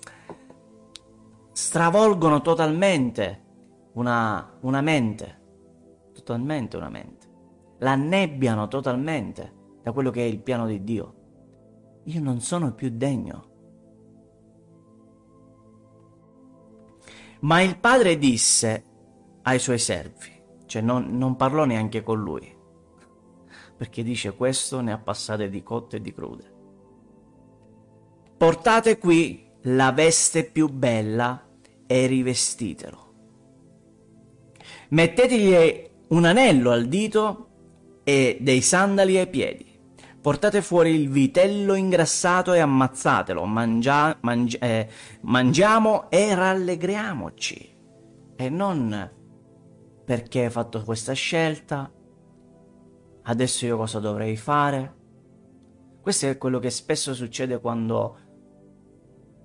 stravolgono 1.59 2.39
totalmente 2.41 3.43
una, 3.93 4.57
una 4.61 4.79
mente, 4.79 5.41
totalmente 6.13 6.77
una 6.77 6.87
mente, 6.87 7.27
la 7.79 7.91
annebbiano 7.91 8.69
totalmente 8.69 9.53
da 9.83 9.91
quello 9.91 10.09
che 10.09 10.21
è 10.21 10.25
il 10.25 10.39
piano 10.39 10.65
di 10.65 10.83
Dio. 10.85 11.15
Io 12.05 12.21
non 12.21 12.39
sono 12.39 12.73
più 12.73 12.89
degno. 12.91 13.47
Ma 17.41 17.61
il 17.61 17.77
padre 17.77 18.17
disse 18.17 18.83
ai 19.41 19.59
suoi 19.59 19.79
servi, 19.79 20.41
cioè 20.65 20.81
non, 20.81 21.17
non 21.17 21.35
parlò 21.35 21.65
neanche 21.65 22.01
con 22.01 22.21
lui, 22.21 22.57
perché 23.75 24.01
dice 24.01 24.33
questo 24.33 24.79
ne 24.79 24.93
ha 24.93 24.97
passate 24.97 25.49
di 25.49 25.61
cotte 25.61 25.97
e 25.97 26.01
di 26.01 26.13
crude. 26.13 26.53
Portate 28.37 28.97
qui 28.97 29.45
la 29.63 29.91
veste 29.91 30.45
più 30.45 30.69
bella 30.69 31.43
e 31.91 32.05
rivestitelo. 32.05 33.07
Mettetegli 34.89 35.87
un 36.09 36.25
anello 36.25 36.69
al 36.69 36.85
dito 36.85 37.47
e 38.03 38.37
dei 38.39 38.61
sandali 38.61 39.17
ai 39.17 39.27
piedi 39.27 39.69
Portate 40.21 40.61
fuori 40.61 40.95
il 40.95 41.09
vitello 41.09 41.75
ingrassato 41.75 42.51
e 42.51 42.59
ammazzatelo, 42.59 43.45
mangia, 43.45 44.17
mangi, 44.21 44.57
eh, 44.57 44.89
mangiamo 45.21 46.09
e 46.09 46.35
rallegriamoci. 46.35 47.77
E 48.35 48.49
non 48.49 49.11
perché 50.03 50.43
hai 50.43 50.49
fatto 50.49 50.83
questa 50.83 51.13
scelta, 51.13 51.89
adesso 53.23 53.65
io 53.65 53.77
cosa 53.77 53.99
dovrei 53.99 54.35
fare. 54.35 54.97
Questo 56.01 56.25
è 56.27 56.37
quello 56.37 56.59
che 56.59 56.69
spesso 56.69 57.13
succede 57.13 57.61
quando 57.61 58.17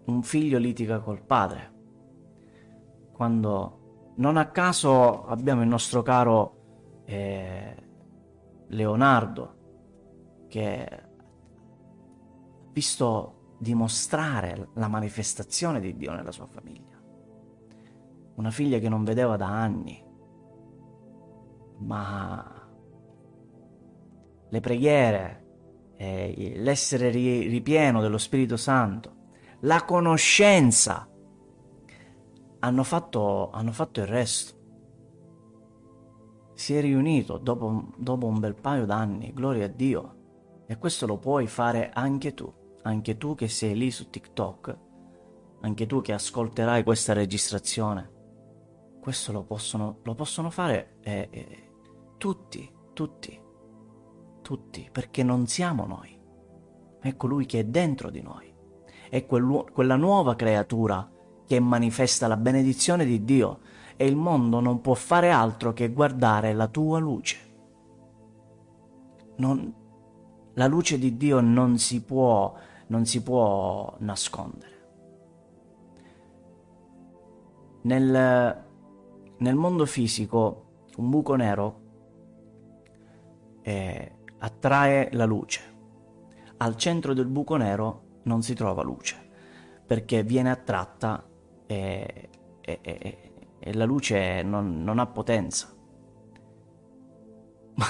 un 0.06 0.22
figlio 0.24 0.58
litiga 0.58 0.98
col 0.98 1.22
padre. 1.22 1.72
Quando 3.14 4.12
non 4.16 4.36
a 4.36 4.50
caso 4.50 5.24
abbiamo 5.26 5.62
il 5.62 5.68
nostro 5.68 6.02
caro 6.02 7.02
eh, 7.04 7.76
Leonardo 8.68 10.46
che 10.48 10.84
ha 10.84 11.08
visto 12.72 13.56
dimostrare 13.58 14.70
la 14.74 14.88
manifestazione 14.88 15.80
di 15.80 15.96
Dio 15.96 16.12
nella 16.12 16.32
sua 16.32 16.46
famiglia. 16.46 17.00
Una 18.34 18.50
figlia 18.50 18.78
che 18.78 18.88
non 18.88 19.04
vedeva 19.04 19.36
da 19.36 19.46
anni, 19.46 20.04
ma 21.78 22.68
le 24.48 24.60
preghiere, 24.60 25.46
eh, 25.96 26.54
l'essere 26.56 27.10
ri- 27.10 27.46
ripieno 27.46 28.00
dello 28.00 28.18
Spirito 28.18 28.56
Santo, 28.56 29.12
la 29.60 29.84
conoscenza 29.84 31.08
hanno 32.64 32.82
fatto, 32.82 33.50
hanno 33.50 33.72
fatto 33.72 34.00
il 34.00 34.06
resto. 34.06 34.62
Si 36.54 36.74
è 36.74 36.80
riunito 36.80 37.36
dopo, 37.36 37.92
dopo 37.96 38.26
un 38.26 38.40
bel 38.40 38.54
paio 38.54 38.86
d'anni, 38.86 39.32
gloria 39.34 39.66
a 39.66 39.68
Dio. 39.68 40.22
E 40.66 40.78
questo 40.78 41.06
lo 41.06 41.18
puoi 41.18 41.46
fare 41.46 41.90
anche 41.90 42.32
tu, 42.32 42.50
anche 42.82 43.18
tu 43.18 43.34
che 43.34 43.48
sei 43.48 43.76
lì 43.76 43.90
su 43.90 44.08
TikTok, 44.08 44.78
anche 45.60 45.86
tu 45.86 46.00
che 46.00 46.14
ascolterai 46.14 46.82
questa 46.84 47.12
registrazione. 47.12 48.12
Questo 48.98 49.32
lo 49.32 49.44
possono, 49.44 49.98
lo 50.02 50.14
possono 50.14 50.48
fare 50.48 50.96
eh, 51.02 51.28
eh, 51.30 51.70
tutti, 52.16 52.72
tutti, 52.94 53.38
tutti, 54.40 54.88
perché 54.90 55.22
non 55.22 55.46
siamo 55.46 55.84
noi. 55.84 56.18
È 56.98 57.14
colui 57.16 57.44
che 57.44 57.60
è 57.60 57.64
dentro 57.64 58.08
di 58.08 58.22
noi. 58.22 58.50
È 59.10 59.26
quel, 59.26 59.66
quella 59.70 59.96
nuova 59.96 60.34
creatura 60.34 61.13
che 61.46 61.60
manifesta 61.60 62.26
la 62.26 62.36
benedizione 62.36 63.04
di 63.04 63.24
Dio 63.24 63.60
e 63.96 64.06
il 64.06 64.16
mondo 64.16 64.60
non 64.60 64.80
può 64.80 64.94
fare 64.94 65.30
altro 65.30 65.72
che 65.72 65.92
guardare 65.92 66.52
la 66.52 66.66
tua 66.68 66.98
luce. 66.98 67.38
Non, 69.36 69.74
la 70.54 70.66
luce 70.66 70.98
di 70.98 71.16
Dio 71.16 71.40
non 71.40 71.78
si 71.78 72.02
può, 72.02 72.54
non 72.88 73.04
si 73.04 73.22
può 73.22 73.94
nascondere. 73.98 74.72
Nel, 77.82 78.64
nel 79.36 79.54
mondo 79.54 79.84
fisico 79.84 80.62
un 80.96 81.10
buco 81.10 81.34
nero 81.34 81.80
eh, 83.62 84.12
attrae 84.38 85.10
la 85.12 85.24
luce. 85.24 85.72
Al 86.58 86.76
centro 86.76 87.12
del 87.12 87.26
buco 87.26 87.56
nero 87.56 88.02
non 88.22 88.42
si 88.42 88.54
trova 88.54 88.82
luce 88.82 89.22
perché 89.86 90.22
viene 90.22 90.50
attratta 90.50 91.22
e, 91.66 92.28
e, 92.60 92.78
e, 92.82 93.32
e 93.58 93.72
la 93.74 93.84
luce 93.84 94.42
non, 94.42 94.82
non, 94.82 94.98
ha 94.98 95.06
potenza. 95.06 95.74
Ma 97.74 97.86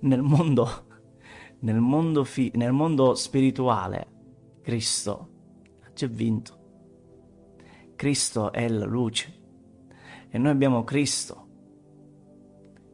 nel 0.00 0.22
mondo, 0.22 0.86
nel 1.60 1.80
mondo, 1.80 2.24
fi, 2.24 2.52
nel 2.54 2.72
mondo 2.72 3.14
spirituale, 3.14 4.06
Cristo 4.62 5.28
ha 5.82 5.92
già 5.92 6.06
vinto. 6.06 6.56
Cristo 7.96 8.52
è 8.52 8.68
la 8.68 8.84
luce 8.84 9.40
e 10.28 10.38
noi 10.38 10.52
abbiamo 10.52 10.84
Cristo. 10.84 11.46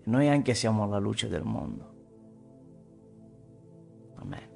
E 0.02 0.10
noi 0.10 0.28
anche 0.28 0.54
siamo 0.54 0.86
la 0.86 0.98
luce 0.98 1.28
del 1.28 1.42
mondo. 1.42 1.92
Amen. 4.16 4.52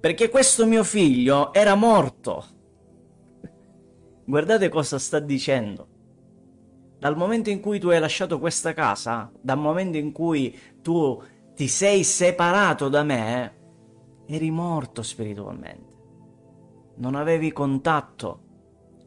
Perché 0.00 0.28
questo 0.28 0.66
mio 0.66 0.82
figlio 0.82 1.52
era 1.52 1.74
morto 1.74 2.60
Guardate 4.24 4.68
cosa 4.68 4.98
sta 4.98 5.18
dicendo. 5.18 5.88
Dal 6.98 7.16
momento 7.16 7.50
in 7.50 7.60
cui 7.60 7.80
tu 7.80 7.88
hai 7.88 7.98
lasciato 7.98 8.38
questa 8.38 8.72
casa, 8.72 9.32
dal 9.40 9.58
momento 9.58 9.98
in 9.98 10.12
cui 10.12 10.56
tu 10.80 11.20
ti 11.54 11.66
sei 11.66 12.04
separato 12.04 12.88
da 12.88 13.02
me, 13.02 13.54
eri 14.26 14.50
morto 14.52 15.02
spiritualmente. 15.02 15.96
Non 16.96 17.16
avevi 17.16 17.52
contatto 17.52 18.40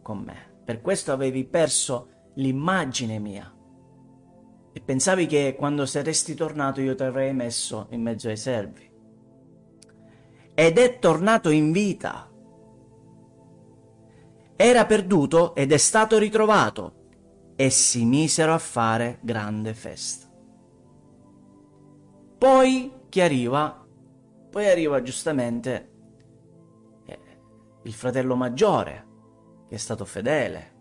con 0.01 0.19
me. 0.19 0.53
Per 0.65 0.81
questo 0.81 1.13
avevi 1.13 1.45
perso 1.45 2.09
l'immagine 2.35 3.17
mia. 3.17 3.49
E 4.73 4.81
pensavi 4.81 5.25
che 5.25 5.55
quando 5.57 5.85
saresti 5.85 6.33
tornato 6.35 6.81
io 6.81 6.95
ti 6.95 7.03
avrei 7.03 7.33
messo 7.33 7.87
in 7.91 8.01
mezzo 8.01 8.27
ai 8.27 8.35
servi. 8.35 8.91
Ed 10.53 10.77
è 10.77 10.99
tornato 10.99 11.49
in 11.49 11.71
vita 11.71 12.29
era 14.55 14.85
perduto 14.85 15.53
ed 15.55 15.71
è 15.71 15.77
stato 15.77 16.17
ritrovato, 16.17 17.03
e 17.55 17.69
si 17.69 18.03
misero 18.05 18.53
a 18.53 18.57
fare 18.57 19.19
grande 19.21 19.73
festa. 19.73 20.29
Poi 22.37 22.91
chi 23.09 23.21
arriva? 23.21 23.85
Poi 24.49 24.69
arriva 24.69 25.01
giustamente 25.01 25.91
eh, 27.05 27.19
il 27.83 27.93
fratello 27.93 28.35
maggiore, 28.35 29.07
che 29.67 29.75
è 29.75 29.77
stato 29.77 30.05
fedele, 30.05 30.73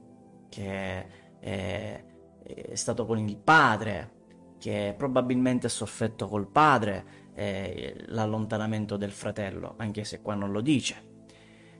che 0.48 1.06
è, 1.38 2.04
è 2.42 2.74
stato 2.74 3.06
con 3.06 3.18
il 3.18 3.36
padre, 3.36 4.12
che 4.58 4.94
probabilmente 4.96 5.66
ha 5.66 5.70
soffretto 5.70 6.26
col 6.26 6.48
padre 6.48 7.04
eh, 7.34 8.04
l'allontanamento 8.06 8.96
del 8.96 9.12
fratello, 9.12 9.74
anche 9.76 10.04
se 10.04 10.20
qua 10.20 10.34
non 10.34 10.50
lo 10.50 10.60
dice. 10.60 11.12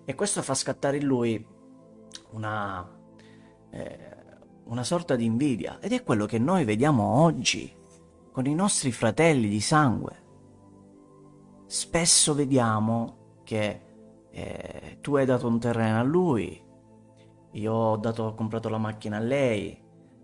E 0.05 0.15
questo 0.15 0.43
fa 0.43 0.55
scattare 0.55 0.99
in 0.99 1.05
lui 1.05 1.45
una, 2.31 2.89
eh, 3.71 4.15
una 4.65 4.85
sorta 4.85 5.17
di 5.17 5.25
invidia 5.25 5.79
ed 5.81 5.93
è 5.93 6.03
quello 6.03 6.27
che 6.27 6.39
noi 6.39 6.65
vediamo 6.65 7.23
oggi 7.23 7.73
con 8.33 8.47
i 8.47 8.55
nostri 8.55 8.93
fratelli 8.93 9.49
di 9.49 9.61
sangue. 9.61 10.23
Spesso 11.67 12.35
vediamo 12.35 13.39
che 13.45 13.81
eh, 14.31 14.99
tu 15.01 15.17
hai 15.17 15.25
dato 15.25 15.47
un 15.47 15.59
terreno 15.59 15.99
a 15.99 16.03
lui, 16.03 16.61
io 17.53 17.73
ho, 17.73 17.97
dato, 17.97 18.25
ho 18.25 18.35
comprato 18.35 18.69
la 18.69 18.79
macchina 18.79 19.19
a 19.19 19.21
lei, 19.21 19.81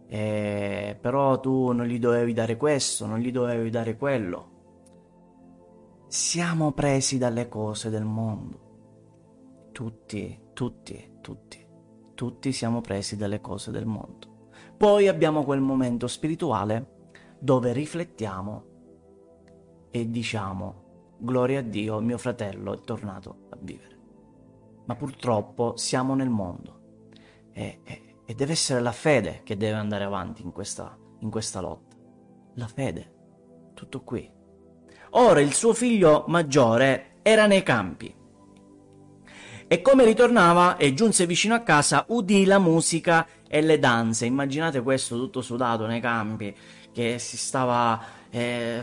eh, 0.08 0.98
però 1.00 1.38
tu 1.38 1.70
non 1.72 1.86
gli 1.86 1.98
dovevi 1.98 2.32
dare 2.32 2.56
questo, 2.56 3.06
non 3.06 3.18
gli 3.20 3.30
dovevi 3.30 3.70
dare 3.70 3.96
quello. 3.96 4.48
Siamo 6.08 6.72
presi 6.72 7.18
dalle 7.18 7.48
cose 7.48 7.88
del 7.88 8.04
mondo. 8.04 8.68
Tutti, 9.70 10.40
tutti, 10.52 11.18
tutti 11.20 11.68
tutti 12.20 12.52
siamo 12.52 12.82
presi 12.82 13.16
dalle 13.16 13.40
cose 13.40 13.70
del 13.70 13.86
mondo. 13.86 14.50
Poi 14.76 15.08
abbiamo 15.08 15.42
quel 15.42 15.62
momento 15.62 16.06
spirituale 16.06 17.08
dove 17.38 17.72
riflettiamo 17.72 18.64
e 19.90 20.10
diciamo, 20.10 21.14
gloria 21.16 21.60
a 21.60 21.62
Dio, 21.62 21.98
mio 22.00 22.18
fratello 22.18 22.74
è 22.74 22.80
tornato 22.82 23.46
a 23.48 23.56
vivere. 23.58 23.98
Ma 24.84 24.94
purtroppo 24.96 25.78
siamo 25.78 26.14
nel 26.14 26.28
mondo 26.28 26.80
e, 27.52 27.80
e, 27.84 28.16
e 28.26 28.34
deve 28.34 28.52
essere 28.52 28.80
la 28.80 28.92
fede 28.92 29.40
che 29.42 29.56
deve 29.56 29.78
andare 29.78 30.04
avanti 30.04 30.42
in 30.42 30.52
questa, 30.52 30.94
in 31.20 31.30
questa 31.30 31.62
lotta. 31.62 31.96
La 32.56 32.66
fede, 32.66 33.14
tutto 33.72 34.02
qui. 34.02 34.30
Ora 35.12 35.40
il 35.40 35.54
suo 35.54 35.72
figlio 35.72 36.26
maggiore 36.28 37.20
era 37.22 37.46
nei 37.46 37.62
campi 37.62 38.14
e 39.72 39.82
come 39.82 40.04
ritornava 40.04 40.76
e 40.78 40.94
giunse 40.94 41.26
vicino 41.26 41.54
a 41.54 41.60
casa, 41.60 42.04
udì 42.08 42.44
la 42.44 42.58
musica 42.58 43.24
e 43.46 43.60
le 43.60 43.78
danze. 43.78 44.26
Immaginate 44.26 44.82
questo 44.82 45.16
tutto 45.16 45.42
sudato 45.42 45.86
nei 45.86 46.00
campi, 46.00 46.52
che 46.92 47.20
si 47.20 47.36
stava... 47.36 48.02
Eh, 48.30 48.82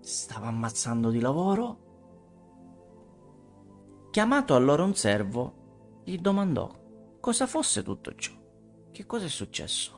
stava 0.00 0.46
ammazzando 0.46 1.10
di 1.10 1.20
lavoro. 1.20 1.78
Chiamato 4.10 4.54
allora 4.54 4.84
un 4.84 4.94
servo, 4.94 6.00
gli 6.04 6.16
domandò 6.16 6.74
cosa 7.20 7.46
fosse 7.46 7.82
tutto 7.82 8.14
ciò. 8.14 8.32
Che 8.90 9.04
cosa 9.04 9.26
è 9.26 9.28
successo? 9.28 9.97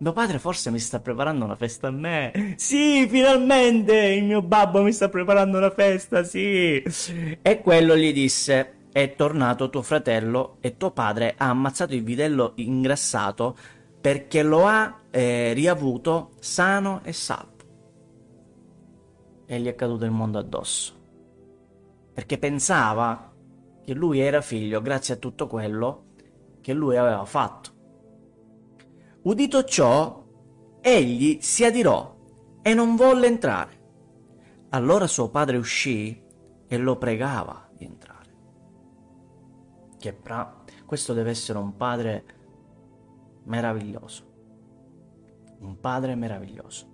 Mio 0.00 0.12
padre 0.12 0.38
forse 0.38 0.70
mi 0.70 0.78
sta 0.78 0.98
preparando 0.98 1.44
una 1.44 1.56
festa 1.56 1.88
a 1.88 1.90
me. 1.90 2.54
Sì, 2.56 3.06
finalmente 3.06 3.94
il 3.94 4.24
mio 4.24 4.40
babbo 4.40 4.82
mi 4.82 4.92
sta 4.92 5.10
preparando 5.10 5.58
una 5.58 5.70
festa, 5.70 6.24
sì. 6.24 6.82
E 7.42 7.60
quello 7.60 7.94
gli 7.94 8.10
disse: 8.10 8.86
È 8.90 9.14
tornato 9.14 9.68
tuo 9.68 9.82
fratello 9.82 10.56
e 10.60 10.78
tuo 10.78 10.92
padre 10.92 11.34
ha 11.36 11.50
ammazzato 11.50 11.94
il 11.94 12.02
vitello 12.02 12.52
ingrassato 12.56 13.54
perché 14.00 14.42
lo 14.42 14.66
ha 14.66 15.00
eh, 15.10 15.52
riavuto 15.52 16.30
sano 16.38 17.02
e 17.04 17.12
salvo. 17.12 17.48
E 19.44 19.60
gli 19.60 19.66
è 19.66 19.74
caduto 19.74 20.06
il 20.06 20.12
mondo 20.12 20.38
addosso. 20.38 20.94
Perché 22.14 22.38
pensava 22.38 23.30
che 23.84 23.92
lui 23.92 24.20
era 24.20 24.40
figlio 24.40 24.80
grazie 24.80 25.14
a 25.14 25.18
tutto 25.18 25.46
quello 25.46 26.04
che 26.62 26.72
lui 26.72 26.96
aveva 26.96 27.26
fatto. 27.26 27.79
Udito 29.22 29.64
ciò, 29.64 30.24
egli 30.80 31.40
si 31.42 31.62
adirò 31.64 32.16
e 32.62 32.72
non 32.72 32.96
volle 32.96 33.26
entrare. 33.26 33.78
Allora 34.70 35.06
suo 35.06 35.28
padre 35.28 35.58
uscì 35.58 36.24
e 36.66 36.76
lo 36.78 36.96
pregava 36.96 37.68
di 37.76 37.84
entrare. 37.84 38.18
Che 39.98 40.12
pra... 40.14 40.62
questo 40.86 41.12
deve 41.12 41.30
essere 41.30 41.58
un 41.58 41.76
padre 41.76 42.24
meraviglioso. 43.44 44.28
Un 45.58 45.78
padre 45.78 46.14
meraviglioso. 46.14 46.86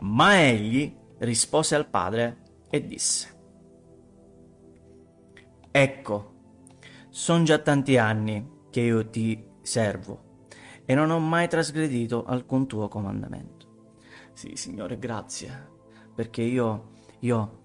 Ma 0.00 0.38
egli 0.46 0.94
rispose 1.18 1.74
al 1.76 1.88
padre 1.88 2.42
e 2.68 2.86
disse, 2.86 3.36
Ecco, 5.70 6.34
sono 7.08 7.42
già 7.44 7.58
tanti 7.58 7.96
anni 7.96 8.66
che 8.68 8.80
io 8.80 9.08
ti 9.08 9.42
servo 9.62 10.26
e 10.90 10.94
non 10.94 11.10
ho 11.10 11.18
mai 11.18 11.48
trasgredito 11.48 12.24
alcun 12.24 12.66
tuo 12.66 12.88
comandamento. 12.88 13.66
Sì, 14.32 14.52
Signore, 14.54 14.98
grazie, 14.98 15.70
perché 16.14 16.40
io, 16.40 16.92
io 17.18 17.64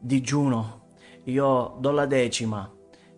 digiuno, 0.00 0.86
io 1.24 1.76
do 1.78 1.90
la 1.90 2.06
decima, 2.06 2.74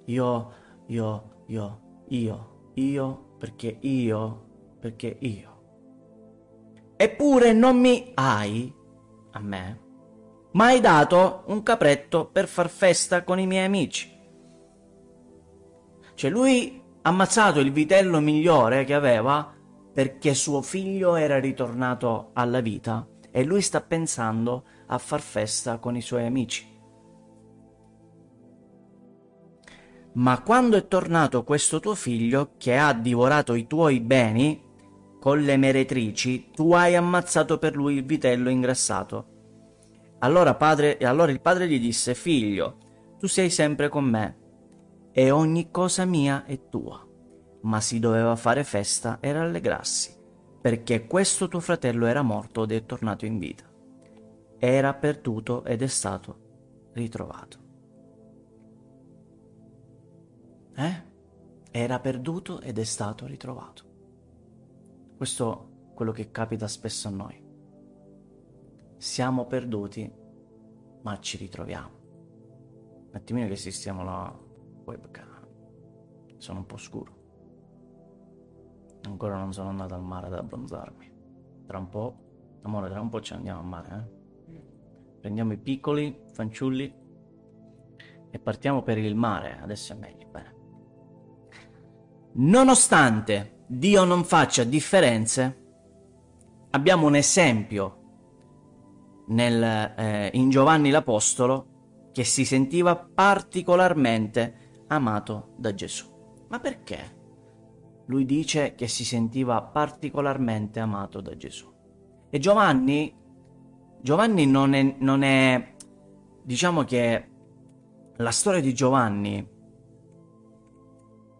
io, 0.07 0.53
io, 0.87 1.45
io, 1.47 2.03
io, 2.09 2.71
io, 2.75 3.37
perché 3.39 3.77
io, 3.83 4.47
perché 4.81 5.19
io. 5.21 5.63
Eppure 6.97 7.53
non 7.53 7.79
mi 7.79 8.11
hai, 8.15 8.75
a 9.31 9.39
me, 9.39 9.81
mai 10.51 10.81
dato 10.81 11.45
un 11.47 11.63
capretto 11.63 12.27
per 12.27 12.49
far 12.49 12.69
festa 12.69 13.23
con 13.23 13.39
i 13.39 13.47
miei 13.47 13.67
amici. 13.67 14.11
Cioè 16.17 16.29
lui 16.29 16.83
ammazzato 17.07 17.61
il 17.61 17.71
vitello 17.71 18.19
migliore 18.21 18.85
che 18.85 18.95
aveva 18.95 19.53
perché 19.93 20.33
suo 20.33 20.63
figlio 20.63 21.17
era 21.17 21.39
ritornato 21.39 22.31
alla 22.33 22.61
vita 22.61 23.07
e 23.31 23.45
lui 23.45 23.61
sta 23.61 23.83
pensando 23.83 24.65
a 24.87 24.97
far 24.99 25.21
festa 25.21 25.79
con 25.79 25.97
i 25.97 26.01
suoi 26.01 26.25
amici. 26.25 26.73
Ma 30.15 30.41
quando 30.41 30.77
è 30.77 30.87
tornato 30.87 31.43
questo 31.45 31.79
tuo 31.79 31.95
figlio 31.95 32.53
che 32.57 32.79
ha 32.79 32.93
divorato 32.95 33.55
i 33.55 33.67
tuoi 33.67 34.01
beni 34.01 34.63
con 35.21 35.41
le 35.41 35.57
meretrici, 35.57 36.51
tu 36.53 36.73
hai 36.73 36.95
ammazzato 36.97 37.59
per 37.59 37.75
lui 37.75 37.97
il 37.97 38.05
vitello 38.05 38.49
ingrassato. 38.49 39.27
Allora, 40.21 40.55
padre, 40.55 40.97
allora 40.99 41.33
il 41.33 41.41
padre 41.41 41.69
gli 41.69 41.81
disse, 41.81 42.15
figlio, 42.15 42.79
tu 43.19 43.27
sei 43.27 43.51
sempre 43.51 43.89
con 43.89 44.05
me 44.05 44.43
e 45.17 45.31
ogni 45.31 45.71
cosa 45.71 46.05
mia 46.05 46.45
è 46.45 46.69
tua. 46.69 47.07
Ma 47.61 47.81
si 47.81 48.01
doveva 48.01 48.35
fare 48.35 48.65
festa 48.65 49.21
e 49.21 49.31
rallegrarsi, 49.33 50.13
perché 50.61 51.07
questo 51.07 51.47
tuo 51.47 51.61
fratello 51.61 52.07
era 52.07 52.23
morto 52.23 52.65
ed 52.65 52.73
è 52.73 52.85
tornato 52.85 53.25
in 53.25 53.39
vita. 53.39 53.65
Era 54.59 54.93
perduto 54.95 55.65
ed 55.65 55.83
è 55.83 55.87
stato 55.87 56.91
ritrovato. 56.95 57.59
Eh? 60.75 61.03
Era 61.71 62.01
perduto 62.01 62.61
ed 62.61 62.79
è 62.79 62.85
stato 62.85 63.25
ritrovato. 63.27 63.85
Questo 65.17 65.71
è 65.91 65.95
quello 65.95 66.11
che 66.11 66.33
capita 66.33 66.67
spesso 66.67 67.07
a 67.07 67.13
noi. 67.13 67.41
Siamo 68.97 69.47
perduti, 69.47 70.13
ma 71.03 71.21
ci 71.21 71.37
ritroviamo. 71.37 72.03
Un 73.11 73.15
attimino 73.15 73.47
che 73.47 73.57
sistemo 73.57 74.03
la 74.03 74.44
webcam. 74.85 75.47
Sono 76.37 76.59
un 76.61 76.67
po' 76.67 76.77
scuro. 76.77 77.23
Ancora 79.03 79.37
non 79.37 79.53
sono 79.53 79.69
andato 79.69 79.95
al 79.95 80.03
mare 80.03 80.27
ad 80.27 80.35
abbronzarmi. 80.35 81.13
Tra 81.67 81.79
un 81.79 81.89
po', 81.89 82.59
amore, 82.63 82.91
tra 82.91 83.01
un 83.01 83.09
po' 83.09 83.21
ci 83.21 83.33
andiamo 83.33 83.61
al 83.61 83.67
mare, 83.67 83.97
eh? 83.97 84.23
Prendiamo 85.21 85.53
i 85.53 85.59
piccoli 85.59 86.23
fanciulli 86.33 86.95
e 88.31 88.39
partiamo 88.39 88.83
per 88.83 88.99
il 88.99 89.15
mare. 89.15 89.59
Adesso 89.61 89.95
è 89.95 89.97
meglio, 89.97 90.29
bene. 90.29 90.55
Nonostante 92.35 93.65
Dio 93.67 94.05
non 94.05 94.25
faccia 94.25 94.65
differenze, 94.65 95.63
abbiamo 96.71 97.07
un 97.07 97.15
esempio 97.15 98.03
nel, 99.29 99.63
eh, 99.97 100.31
in 100.35 100.51
Giovanni 100.51 100.91
l'Apostolo 100.91 102.11
che 102.13 102.25
si 102.25 102.45
sentiva 102.45 102.97
particolarmente 102.97 104.64
amato 104.95 105.55
da 105.57 105.75
Gesù. 105.75 106.07
Ma 106.49 106.59
perché? 106.59 107.23
Lui 108.07 108.25
dice 108.25 108.75
che 108.75 108.87
si 108.89 109.05
sentiva 109.05 109.63
particolarmente 109.63 110.81
amato 110.81 111.21
da 111.21 111.37
Gesù. 111.37 111.73
E 112.29 112.39
Giovanni, 112.39 113.15
Giovanni 114.01 114.47
non 114.47 114.75
è, 114.75 114.97
non 114.99 115.23
è 115.23 115.75
diciamo 116.43 116.85
che 116.85 117.31
la 118.17 118.31
storia 118.31 118.61
di 118.61 118.75
Giovanni 118.75 119.49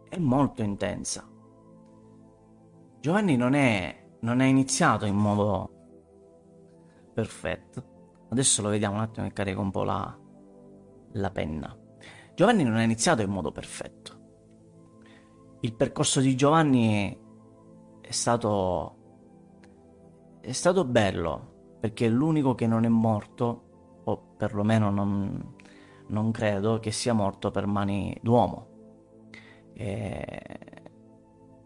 è 0.09 0.19
molto 0.19 0.63
intensa. 0.63 1.29
Giovanni 3.01 3.37
non 3.37 3.55
è, 3.55 4.07
non 4.21 4.41
è 4.41 4.47
iniziato 4.47 5.05
in 5.05 5.17
modo 5.17 5.71
perfetto. 7.13 7.93
Adesso 8.31 8.63
lo 8.63 8.71
vediamo 8.71 8.97
un 8.97 9.03
attimo 9.03 9.27
che 9.27 9.33
carico 9.33 9.61
un 9.61 9.71
po' 9.71 9.85
la, 9.85 10.19
la 11.13 11.31
penna. 11.31 11.84
Giovanni 12.35 12.65
non 12.65 12.77
è 12.77 12.85
iniziato 12.85 13.23
in 13.23 13.31
modo 13.31 13.53
perfetto. 13.53 14.13
Il 15.61 15.75
percorso 15.75 16.21
di 16.21 16.37
Giovanni 16.37 17.17
è 18.01 18.11
stato 18.11 18.99
è 20.41 20.53
stato 20.53 20.85
bello 20.85 21.77
perché 21.81 22.07
è 22.07 22.11
l'unico 22.11 22.55
che 22.55 22.67
non 22.67 22.85
è 22.85 22.89
morto 22.89 24.03
o 24.05 24.35
perlomeno 24.37 24.91
non, 24.91 25.55
non 26.09 26.31
credo 26.33 26.79
che 26.81 26.91
sia 26.91 27.15
morto 27.15 27.51
per 27.51 27.67
mani 27.67 28.15
d'uomo 28.21 28.73
eh, 29.75 30.83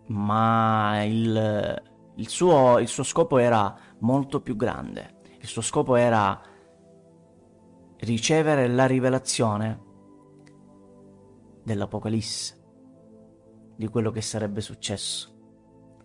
ma 0.07 1.03
il, 1.05 1.83
il, 2.17 2.29
suo, 2.29 2.79
il 2.79 2.89
suo 2.89 3.03
scopo 3.03 3.39
era 3.39 3.77
molto 4.01 4.41
più 4.41 4.57
grande. 4.57 5.17
Il 5.41 5.47
suo 5.47 5.63
scopo 5.63 5.95
era 5.95 6.41
ricevere 7.99 8.69
la 8.69 8.87
rivelazione 8.87 9.87
dell'Apocalisse, 11.69 12.57
di 13.77 13.87
quello 13.87 14.11
che 14.11 14.23
sarebbe 14.23 14.61
successo. 14.61 15.35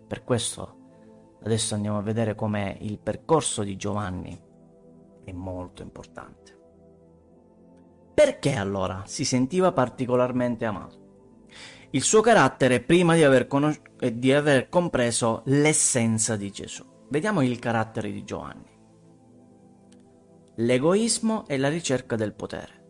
Per 0.07 0.23
questo 0.23 0.77
adesso 1.43 1.73
andiamo 1.73 1.97
a 1.97 2.03
vedere 2.03 2.35
come 2.35 2.77
il 2.81 2.99
percorso 2.99 3.63
di 3.63 3.75
Giovanni 3.75 4.39
è 5.23 5.31
molto 5.31 5.81
importante. 5.81 6.59
Perché 8.13 8.53
allora 8.53 9.03
si 9.05 9.25
sentiva 9.25 9.71
particolarmente 9.71 10.65
amato? 10.65 11.01
il 11.95 12.01
suo 12.01 12.21
carattere 12.21 12.81
prima 12.81 13.13
di 13.13 13.23
aver, 13.23 13.45
conos- 13.45 13.79
di 14.11 14.33
aver 14.33 14.67
compreso 14.67 15.43
l'essenza 15.45 16.35
di 16.35 16.51
Gesù. 16.51 16.83
Vediamo 17.09 17.43
il 17.43 17.59
carattere 17.59 18.11
di 18.11 18.23
Giovanni. 18.23 18.71
L'egoismo 20.55 21.45
e 21.47 21.57
la 21.57 21.69
ricerca 21.69 22.15
del 22.15 22.33
potere. 22.33 22.82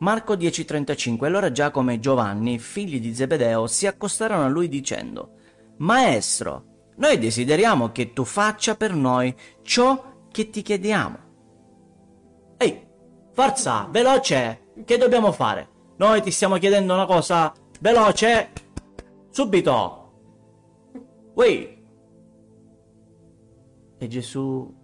Marco 0.00 0.34
10:35 0.34 1.26
Allora 1.26 1.52
Giacomo 1.52 1.92
e 1.92 2.00
Giovanni, 2.00 2.58
figli 2.58 3.00
di 3.00 3.14
Zebedeo, 3.14 3.66
si 3.66 3.86
accostarono 3.86 4.44
a 4.44 4.48
lui 4.48 4.68
dicendo, 4.68 5.36
Maestro, 5.78 6.64
noi 6.96 7.18
desideriamo 7.18 7.92
che 7.92 8.12
tu 8.12 8.24
faccia 8.24 8.76
per 8.76 8.94
noi 8.94 9.34
ciò 9.62 10.24
che 10.30 10.50
ti 10.50 10.62
chiediamo. 10.62 11.18
Ehi, 12.56 12.86
forza, 13.32 13.88
veloce, 13.90 14.72
che 14.84 14.96
dobbiamo 14.96 15.32
fare? 15.32 15.68
Noi 15.96 16.22
ti 16.22 16.30
stiamo 16.30 16.56
chiedendo 16.56 16.94
una 16.94 17.06
cosa 17.06 17.52
Veloce! 17.80 18.50
Subito! 19.30 20.12
Ui! 21.34 21.78
E 23.98 24.06
Gesù, 24.06 24.74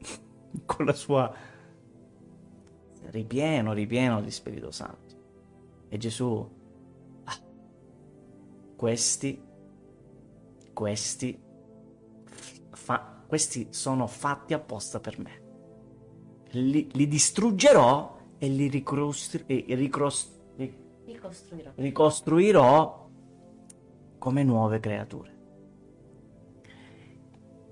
con 0.64 0.86
la 0.86 0.92
sua 0.94 1.30
ripieno, 3.14 3.72
ripieno 3.72 4.20
di 4.20 4.30
Spirito 4.32 4.72
Santo. 4.72 5.14
E 5.88 5.96
Gesù, 5.98 6.50
ah, 7.24 7.40
questi, 8.74 9.40
questi, 10.72 11.40
fa, 12.72 13.22
questi 13.26 13.68
sono 13.70 14.08
fatti 14.08 14.52
apposta 14.52 14.98
per 14.98 15.18
me. 15.20 15.42
Li, 16.50 16.88
li 16.92 17.06
distruggerò 17.06 18.18
e 18.38 18.48
li 18.48 18.66
ricrost, 18.66 19.44
Ricostruirò. 21.06 21.70
ricostruirò 21.76 23.08
come 24.18 24.42
nuove 24.42 24.80
creature. 24.80 25.32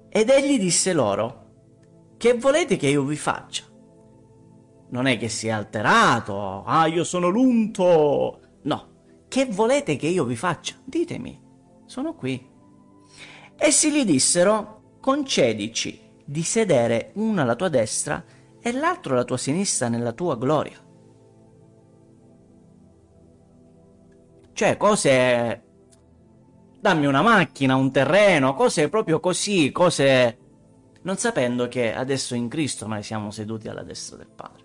Ed 0.09 0.29
egli 0.29 0.59
disse 0.59 0.93
loro, 0.93 1.41
che 2.17 2.35
volete 2.35 2.77
che 2.77 2.89
io 2.89 3.03
vi 3.05 3.17
faccia? 3.17 3.65
Non 4.93 5.07
è 5.07 5.17
che 5.17 5.29
si 5.29 5.49
è 5.49 5.51
alterato, 5.51 6.65
ah 6.65 6.87
io 6.87 7.03
sono 7.03 7.29
l'unto, 7.29 8.41
no, 8.63 8.89
che 9.27 9.47
volete 9.47 9.97
che 9.97 10.07
io 10.07 10.25
vi 10.25 10.37
faccia? 10.37 10.75
Ditemi, 10.85 11.41
sono 11.87 12.15
qui. 12.15 12.51
Essi 13.57 13.91
gli 13.91 14.05
dissero, 14.05 14.97
concedici 15.01 15.99
di 16.25 16.43
sedere 16.43 17.13
una 17.15 17.41
alla 17.41 17.57
tua 17.57 17.69
destra 17.71 18.23
e 18.61 18.73
l'altro 18.73 19.15
alla 19.15 19.25
tua 19.25 19.39
sinistra 19.39 19.89
nella 19.89 20.13
tua 20.13 20.37
gloria. 20.37 20.79
Cioè, 24.53 24.77
cose... 24.77 25.65
Dammi 26.81 27.07
una 27.07 27.23
macchina, 27.23 27.77
un 27.77 27.91
terreno, 27.93 28.55
cose 28.55 28.89
proprio 28.89 29.21
così, 29.21 29.71
cose 29.71 30.39
non 31.03 31.17
sapendo 31.17 31.69
che 31.69 31.95
adesso 31.95 32.35
in 32.35 32.49
Cristo 32.49 32.87
noi 32.87 33.03
siamo 33.03 33.31
seduti 33.31 33.69
alla 33.69 33.83
destra 33.83 34.17
del 34.17 34.31
Padre. 34.35 34.62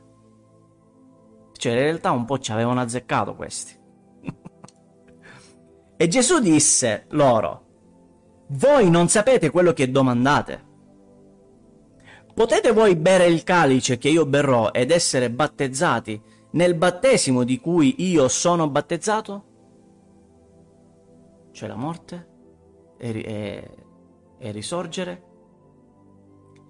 Cioè, 1.68 1.76
in 1.76 1.84
realtà 1.84 2.12
un 2.12 2.24
po' 2.24 2.40
ci 2.40 2.54
avevano 2.54 2.80
azzeccato 2.80 3.36
questi. 3.36 3.76
e 5.98 6.08
Gesù 6.08 6.40
disse 6.40 7.08
loro, 7.10 7.66
voi 8.52 8.90
non 8.90 9.10
sapete 9.10 9.50
quello 9.50 9.74
che 9.74 9.92
domandate. 9.92 10.66
Potete 12.34 12.72
voi 12.72 12.96
bere 12.96 13.26
il 13.26 13.44
calice 13.44 13.98
che 13.98 14.08
io 14.08 14.26
berrò 14.26 14.72
ed 14.72 14.92
essere 14.92 15.30
battezzati 15.30 16.22
nel 16.52 16.76
battesimo 16.76 17.44
di 17.44 17.60
cui 17.60 17.96
io 18.10 18.30
sono 18.30 18.70
battezzato? 18.70 19.46
Cioè 21.52 21.68
la 21.68 21.76
morte 21.76 22.28
e, 22.98 23.10
e, 23.10 23.72
e 24.38 24.52
risorgere? 24.52 25.24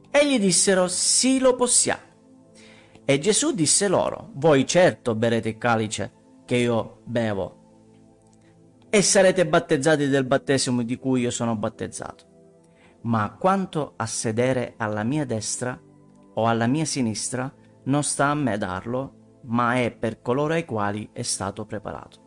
E 0.09 0.27
gli 0.27 0.39
dissero, 0.39 0.87
sì 0.87 1.37
lo 1.37 1.55
possiamo. 1.55 2.06
E 3.09 3.19
Gesù 3.19 3.53
disse 3.53 3.87
loro, 3.87 4.31
voi 4.33 4.67
certo 4.67 5.15
berete 5.15 5.47
il 5.47 5.57
calice 5.57 6.11
che 6.43 6.57
io 6.57 7.03
bevo 7.05 7.55
e 8.89 9.01
sarete 9.01 9.47
battezzati 9.47 10.09
del 10.09 10.25
battesimo 10.25 10.81
di 10.83 10.97
cui 10.97 11.21
io 11.21 11.31
sono 11.31 11.55
battezzato. 11.55 12.25
Ma 13.03 13.33
quanto 13.39 13.93
a 13.95 14.05
sedere 14.05 14.73
alla 14.75 15.03
mia 15.03 15.25
destra 15.25 15.79
o 16.33 16.47
alla 16.47 16.67
mia 16.67 16.83
sinistra, 16.83 17.49
non 17.85 18.03
sta 18.03 18.25
a 18.25 18.35
me 18.35 18.57
darlo, 18.57 19.39
ma 19.43 19.75
è 19.75 19.89
per 19.91 20.21
coloro 20.21 20.51
ai 20.51 20.65
quali 20.65 21.09
è 21.13 21.21
stato 21.21 21.65
preparato. 21.65 22.25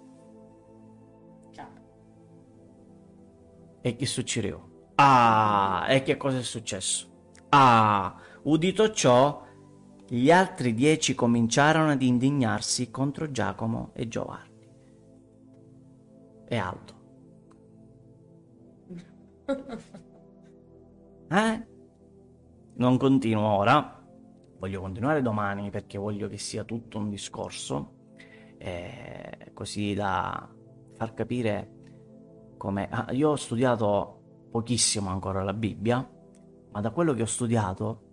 E 3.83 3.97
che 3.97 4.07
succedeva? 4.07 4.67
Ah, 4.95 5.85
e 5.91 6.03
che 6.03 6.17
cosa 6.17 6.39
è 6.39 6.43
successo? 6.43 7.35
Ah, 7.51 8.17
udito 8.45 8.91
ciò, 8.93 9.49
gli 10.13 10.33
altri 10.33 10.75
dieci 10.75 11.15
cominciarono 11.15 11.93
ad 11.93 12.03
indignarsi 12.03 12.91
contro 12.91 13.31
Giacomo 13.31 13.91
e 13.93 14.09
Giovanni. 14.09 14.69
È 16.47 16.57
alto. 16.57 16.95
Eh? 21.33 21.67
Non 22.75 22.99
continuo 22.99 23.47
ora. 23.47 24.05
Voglio 24.59 24.81
continuare 24.81 25.23
domani 25.23 25.71
perché 25.71 25.97
voglio 25.97 26.27
che 26.27 26.39
sia 26.39 26.65
tutto 26.65 26.99
un 26.99 27.09
discorso. 27.09 27.93
Eh, 28.59 29.53
così 29.55 29.95
da 29.95 30.53
far 30.95 31.15
capire 31.15 32.55
come... 32.57 32.89
Ah, 32.91 33.13
io 33.13 33.31
ho 33.31 33.37
studiato 33.37 34.49
pochissimo 34.51 35.09
ancora 35.09 35.45
la 35.45 35.55
Bibbia, 35.55 36.05
ma 36.73 36.81
da 36.81 36.91
quello 36.91 37.15
che 37.15 37.23
ho 37.23 37.27
studiato 37.27 38.10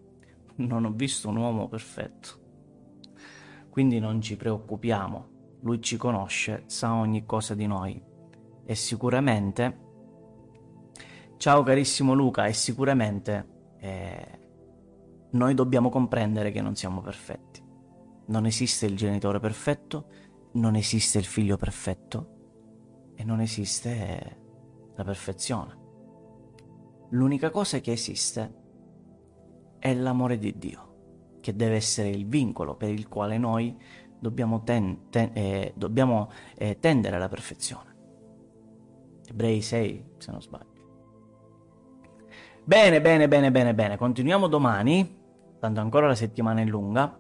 non 0.58 0.86
ho 0.86 0.92
visto 0.92 1.30
un 1.30 1.38
uomo 1.38 1.68
perfetto. 1.68 2.46
Quindi 3.70 4.00
non 4.00 4.22
ci 4.22 4.36
preoccupiamo. 4.36 5.36
Lui 5.62 5.82
ci 5.82 5.98
conosce, 5.98 6.64
sa 6.68 6.94
ogni 6.94 7.26
cosa 7.26 7.56
di 7.56 7.68
noi. 7.68 8.02
E 8.66 8.76
sicuramente... 8.76 9.86
Ciao 11.38 11.62
carissimo 11.62 12.14
Luca, 12.14 12.48
e 12.48 12.54
sicuramente 12.54 13.76
eh, 13.80 14.40
noi 15.32 15.54
dobbiamo 15.54 15.90
comprendere 15.90 16.52
che 16.52 16.62
non 16.62 16.76
siamo 16.76 17.02
perfetti. 17.02 17.64
Non 18.28 18.46
esiste 18.48 18.88
il 18.88 18.96
genitore 18.96 19.40
perfetto, 19.40 20.10
non 20.54 20.76
esiste 20.76 21.20
il 21.20 21.26
figlio 21.26 21.56
perfetto 21.58 23.14
e 23.16 23.24
non 23.24 23.40
esiste 23.40 24.40
la 24.96 25.04
perfezione. 25.04 25.86
L'unica 27.12 27.52
cosa 27.52 27.80
che 27.80 27.92
esiste 27.92 28.67
è 29.90 29.94
l'amore 29.94 30.38
di 30.38 30.58
Dio, 30.58 31.38
che 31.40 31.56
deve 31.56 31.76
essere 31.76 32.10
il 32.10 32.28
vincolo 32.28 32.76
per 32.76 32.90
il 32.90 33.08
quale 33.08 33.38
noi 33.38 33.76
dobbiamo, 34.20 34.64
ten- 34.64 35.10
ten- 35.10 35.32
eh, 35.34 35.72
dobbiamo 35.76 36.30
eh, 36.58 36.78
tendere 36.80 37.16
alla 37.16 37.30
perfezione. 37.30 37.96
Ebrei 39.30 39.62
6, 39.62 40.06
se 40.18 40.32
non 40.32 40.42
sbaglio. 40.42 40.76
Bene, 42.66 43.00
bene, 43.00 43.30
bene, 43.30 43.50
bene, 43.50 43.74
bene. 43.74 43.98
Continuiamo 43.98 44.48
domani, 44.48 45.20
tanto 45.58 45.80
ancora 45.80 46.08
la 46.08 46.16
settimana 46.16 46.62
è 46.62 46.66
lunga. 46.66 47.20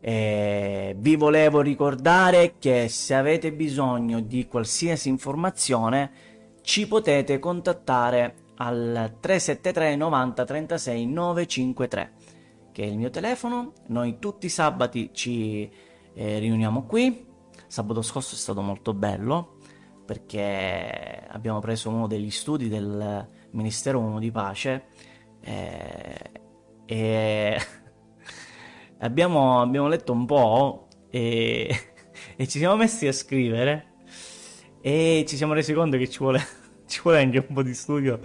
E 0.00 0.96
vi 0.98 1.16
volevo 1.16 1.60
ricordare 1.60 2.54
che 2.58 2.88
se 2.88 3.14
avete 3.14 3.52
bisogno 3.52 4.20
di 4.20 4.46
qualsiasi 4.46 5.10
informazione 5.10 6.10
ci 6.62 6.88
potete 6.88 7.38
contattare 7.38 8.39
al 8.60 9.16
373 9.20 9.96
90 9.96 10.44
36 10.44 11.06
953 11.06 12.12
che 12.72 12.84
è 12.84 12.86
il 12.86 12.96
mio 12.96 13.10
telefono. 13.10 13.72
Noi 13.88 14.18
tutti 14.18 14.46
i 14.46 14.48
sabati 14.48 15.10
ci 15.12 15.70
eh, 16.14 16.38
riuniamo 16.38 16.84
qui. 16.84 17.26
Sabato 17.66 18.02
scorso 18.02 18.34
è 18.34 18.38
stato 18.38 18.62
molto 18.62 18.94
bello 18.94 19.58
perché 20.04 21.24
abbiamo 21.28 21.60
preso 21.60 21.88
uno 21.88 22.08
degli 22.08 22.30
studi 22.30 22.68
del 22.68 23.28
Ministero 23.52 24.00
Uomo 24.00 24.18
di 24.18 24.32
Pace 24.32 24.86
eh, 25.40 26.30
e 26.84 27.60
abbiamo, 28.98 29.60
abbiamo, 29.60 29.86
letto 29.86 30.12
un 30.12 30.26
po' 30.26 30.88
e, 31.10 31.68
e, 32.34 32.48
ci 32.48 32.58
siamo 32.58 32.74
messi 32.74 33.06
a 33.06 33.12
scrivere 33.12 33.98
e 34.80 35.24
ci 35.28 35.36
siamo 35.36 35.52
resi 35.52 35.72
conto 35.72 35.96
che 35.96 36.08
ci 36.08 36.18
vuole, 36.18 36.40
ci 36.90 37.00
vuole 37.02 37.20
anche 37.20 37.38
un 37.38 37.54
po' 37.54 37.62
di 37.62 37.72
studio 37.72 38.18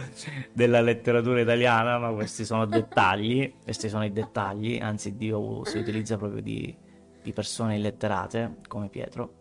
della 0.52 0.82
letteratura 0.82 1.40
italiana, 1.40 2.00
ma 2.00 2.12
questi 2.12 2.44
sono 2.44 2.66
dettagli, 2.66 3.54
questi 3.64 3.90
sono 3.90 4.04
i 4.04 4.12
dettagli, 4.12 4.80
anzi 4.82 5.16
Dio 5.16 5.64
si 5.66 5.78
utilizza 5.78 6.18
proprio 6.18 6.42
di, 6.42 6.76
di 7.22 7.32
persone 7.32 7.78
illetterate 7.78 8.58
come 8.68 8.90
Pietro. 8.90 9.34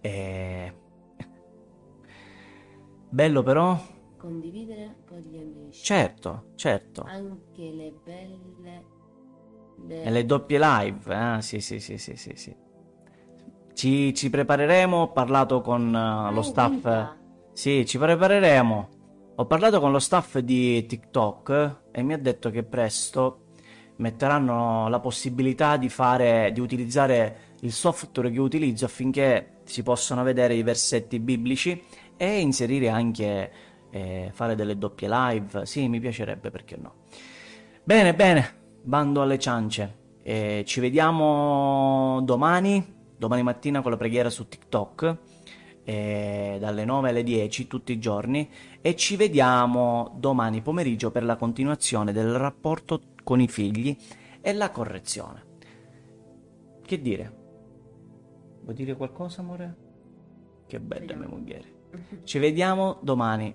E... 0.00 0.72
Bello 3.10 3.42
però 3.42 3.78
condividere 4.16 4.96
con 5.06 5.18
gli 5.18 5.36
amici. 5.36 5.84
Certo, 5.84 6.52
certo. 6.54 7.02
Anche 7.02 7.70
le 7.70 7.92
belle... 8.02 8.84
Le... 9.86 10.02
E 10.02 10.10
le 10.10 10.24
doppie 10.24 10.58
live, 10.58 11.36
eh? 11.36 11.42
Sì, 11.42 11.60
sì, 11.60 11.78
sì, 11.78 11.98
sì, 11.98 12.16
sì, 12.16 12.32
sì. 12.34 12.56
Ci, 13.74 14.14
ci 14.14 14.30
prepareremo, 14.30 14.96
ho 14.96 15.12
parlato 15.12 15.60
con 15.60 15.94
uh, 15.94 16.32
lo 16.32 16.42
staff... 16.42 17.16
Sì, 17.58 17.84
ci 17.86 17.98
prepareremo. 17.98 18.88
Ho 19.34 19.46
parlato 19.46 19.80
con 19.80 19.90
lo 19.90 19.98
staff 19.98 20.38
di 20.38 20.86
TikTok 20.86 21.80
e 21.90 22.02
mi 22.04 22.12
ha 22.12 22.16
detto 22.16 22.50
che 22.50 22.62
presto 22.62 23.46
metteranno 23.96 24.88
la 24.88 25.00
possibilità 25.00 25.76
di 25.76 25.88
fare, 25.88 26.52
di 26.52 26.60
utilizzare 26.60 27.56
il 27.62 27.72
software 27.72 28.30
che 28.30 28.38
utilizzo 28.38 28.84
affinché 28.84 29.58
si 29.64 29.82
possano 29.82 30.22
vedere 30.22 30.54
i 30.54 30.62
versetti 30.62 31.18
biblici 31.18 31.82
e 32.16 32.38
inserire 32.38 32.90
anche 32.90 33.50
eh, 33.90 34.30
fare 34.32 34.54
delle 34.54 34.78
doppie 34.78 35.08
live. 35.10 35.66
Sì, 35.66 35.88
mi 35.88 35.98
piacerebbe, 35.98 36.52
perché 36.52 36.76
no. 36.76 36.92
Bene, 37.82 38.14
bene, 38.14 38.54
bando 38.84 39.20
alle 39.20 39.38
ciance. 39.40 39.96
Eh, 40.22 40.62
ci 40.64 40.78
vediamo 40.78 42.20
domani, 42.22 42.94
domani 43.16 43.42
mattina 43.42 43.82
con 43.82 43.90
la 43.90 43.96
preghiera 43.96 44.30
su 44.30 44.46
TikTok, 44.46 45.16
eh, 45.88 46.58
dalle 46.60 46.84
9 46.84 47.08
alle 47.08 47.22
10 47.22 47.66
tutti 47.66 47.92
i 47.92 47.98
giorni, 47.98 48.46
e 48.82 48.94
ci 48.94 49.16
vediamo 49.16 50.14
domani 50.18 50.60
pomeriggio 50.60 51.10
per 51.10 51.24
la 51.24 51.36
continuazione 51.36 52.12
del 52.12 52.34
rapporto 52.34 53.00
con 53.24 53.40
i 53.40 53.48
figli 53.48 53.96
e 54.42 54.52
la 54.52 54.70
correzione. 54.70 55.46
Che 56.84 57.00
dire? 57.00 57.36
Vuoi 58.60 58.74
dire 58.74 58.96
qualcosa, 58.96 59.40
amore? 59.40 59.76
Che 60.66 60.78
bella 60.78 61.14
mia 61.14 61.28
moglie. 61.28 61.62
Ci 62.22 62.38
vediamo 62.38 62.98
domani. 63.00 63.54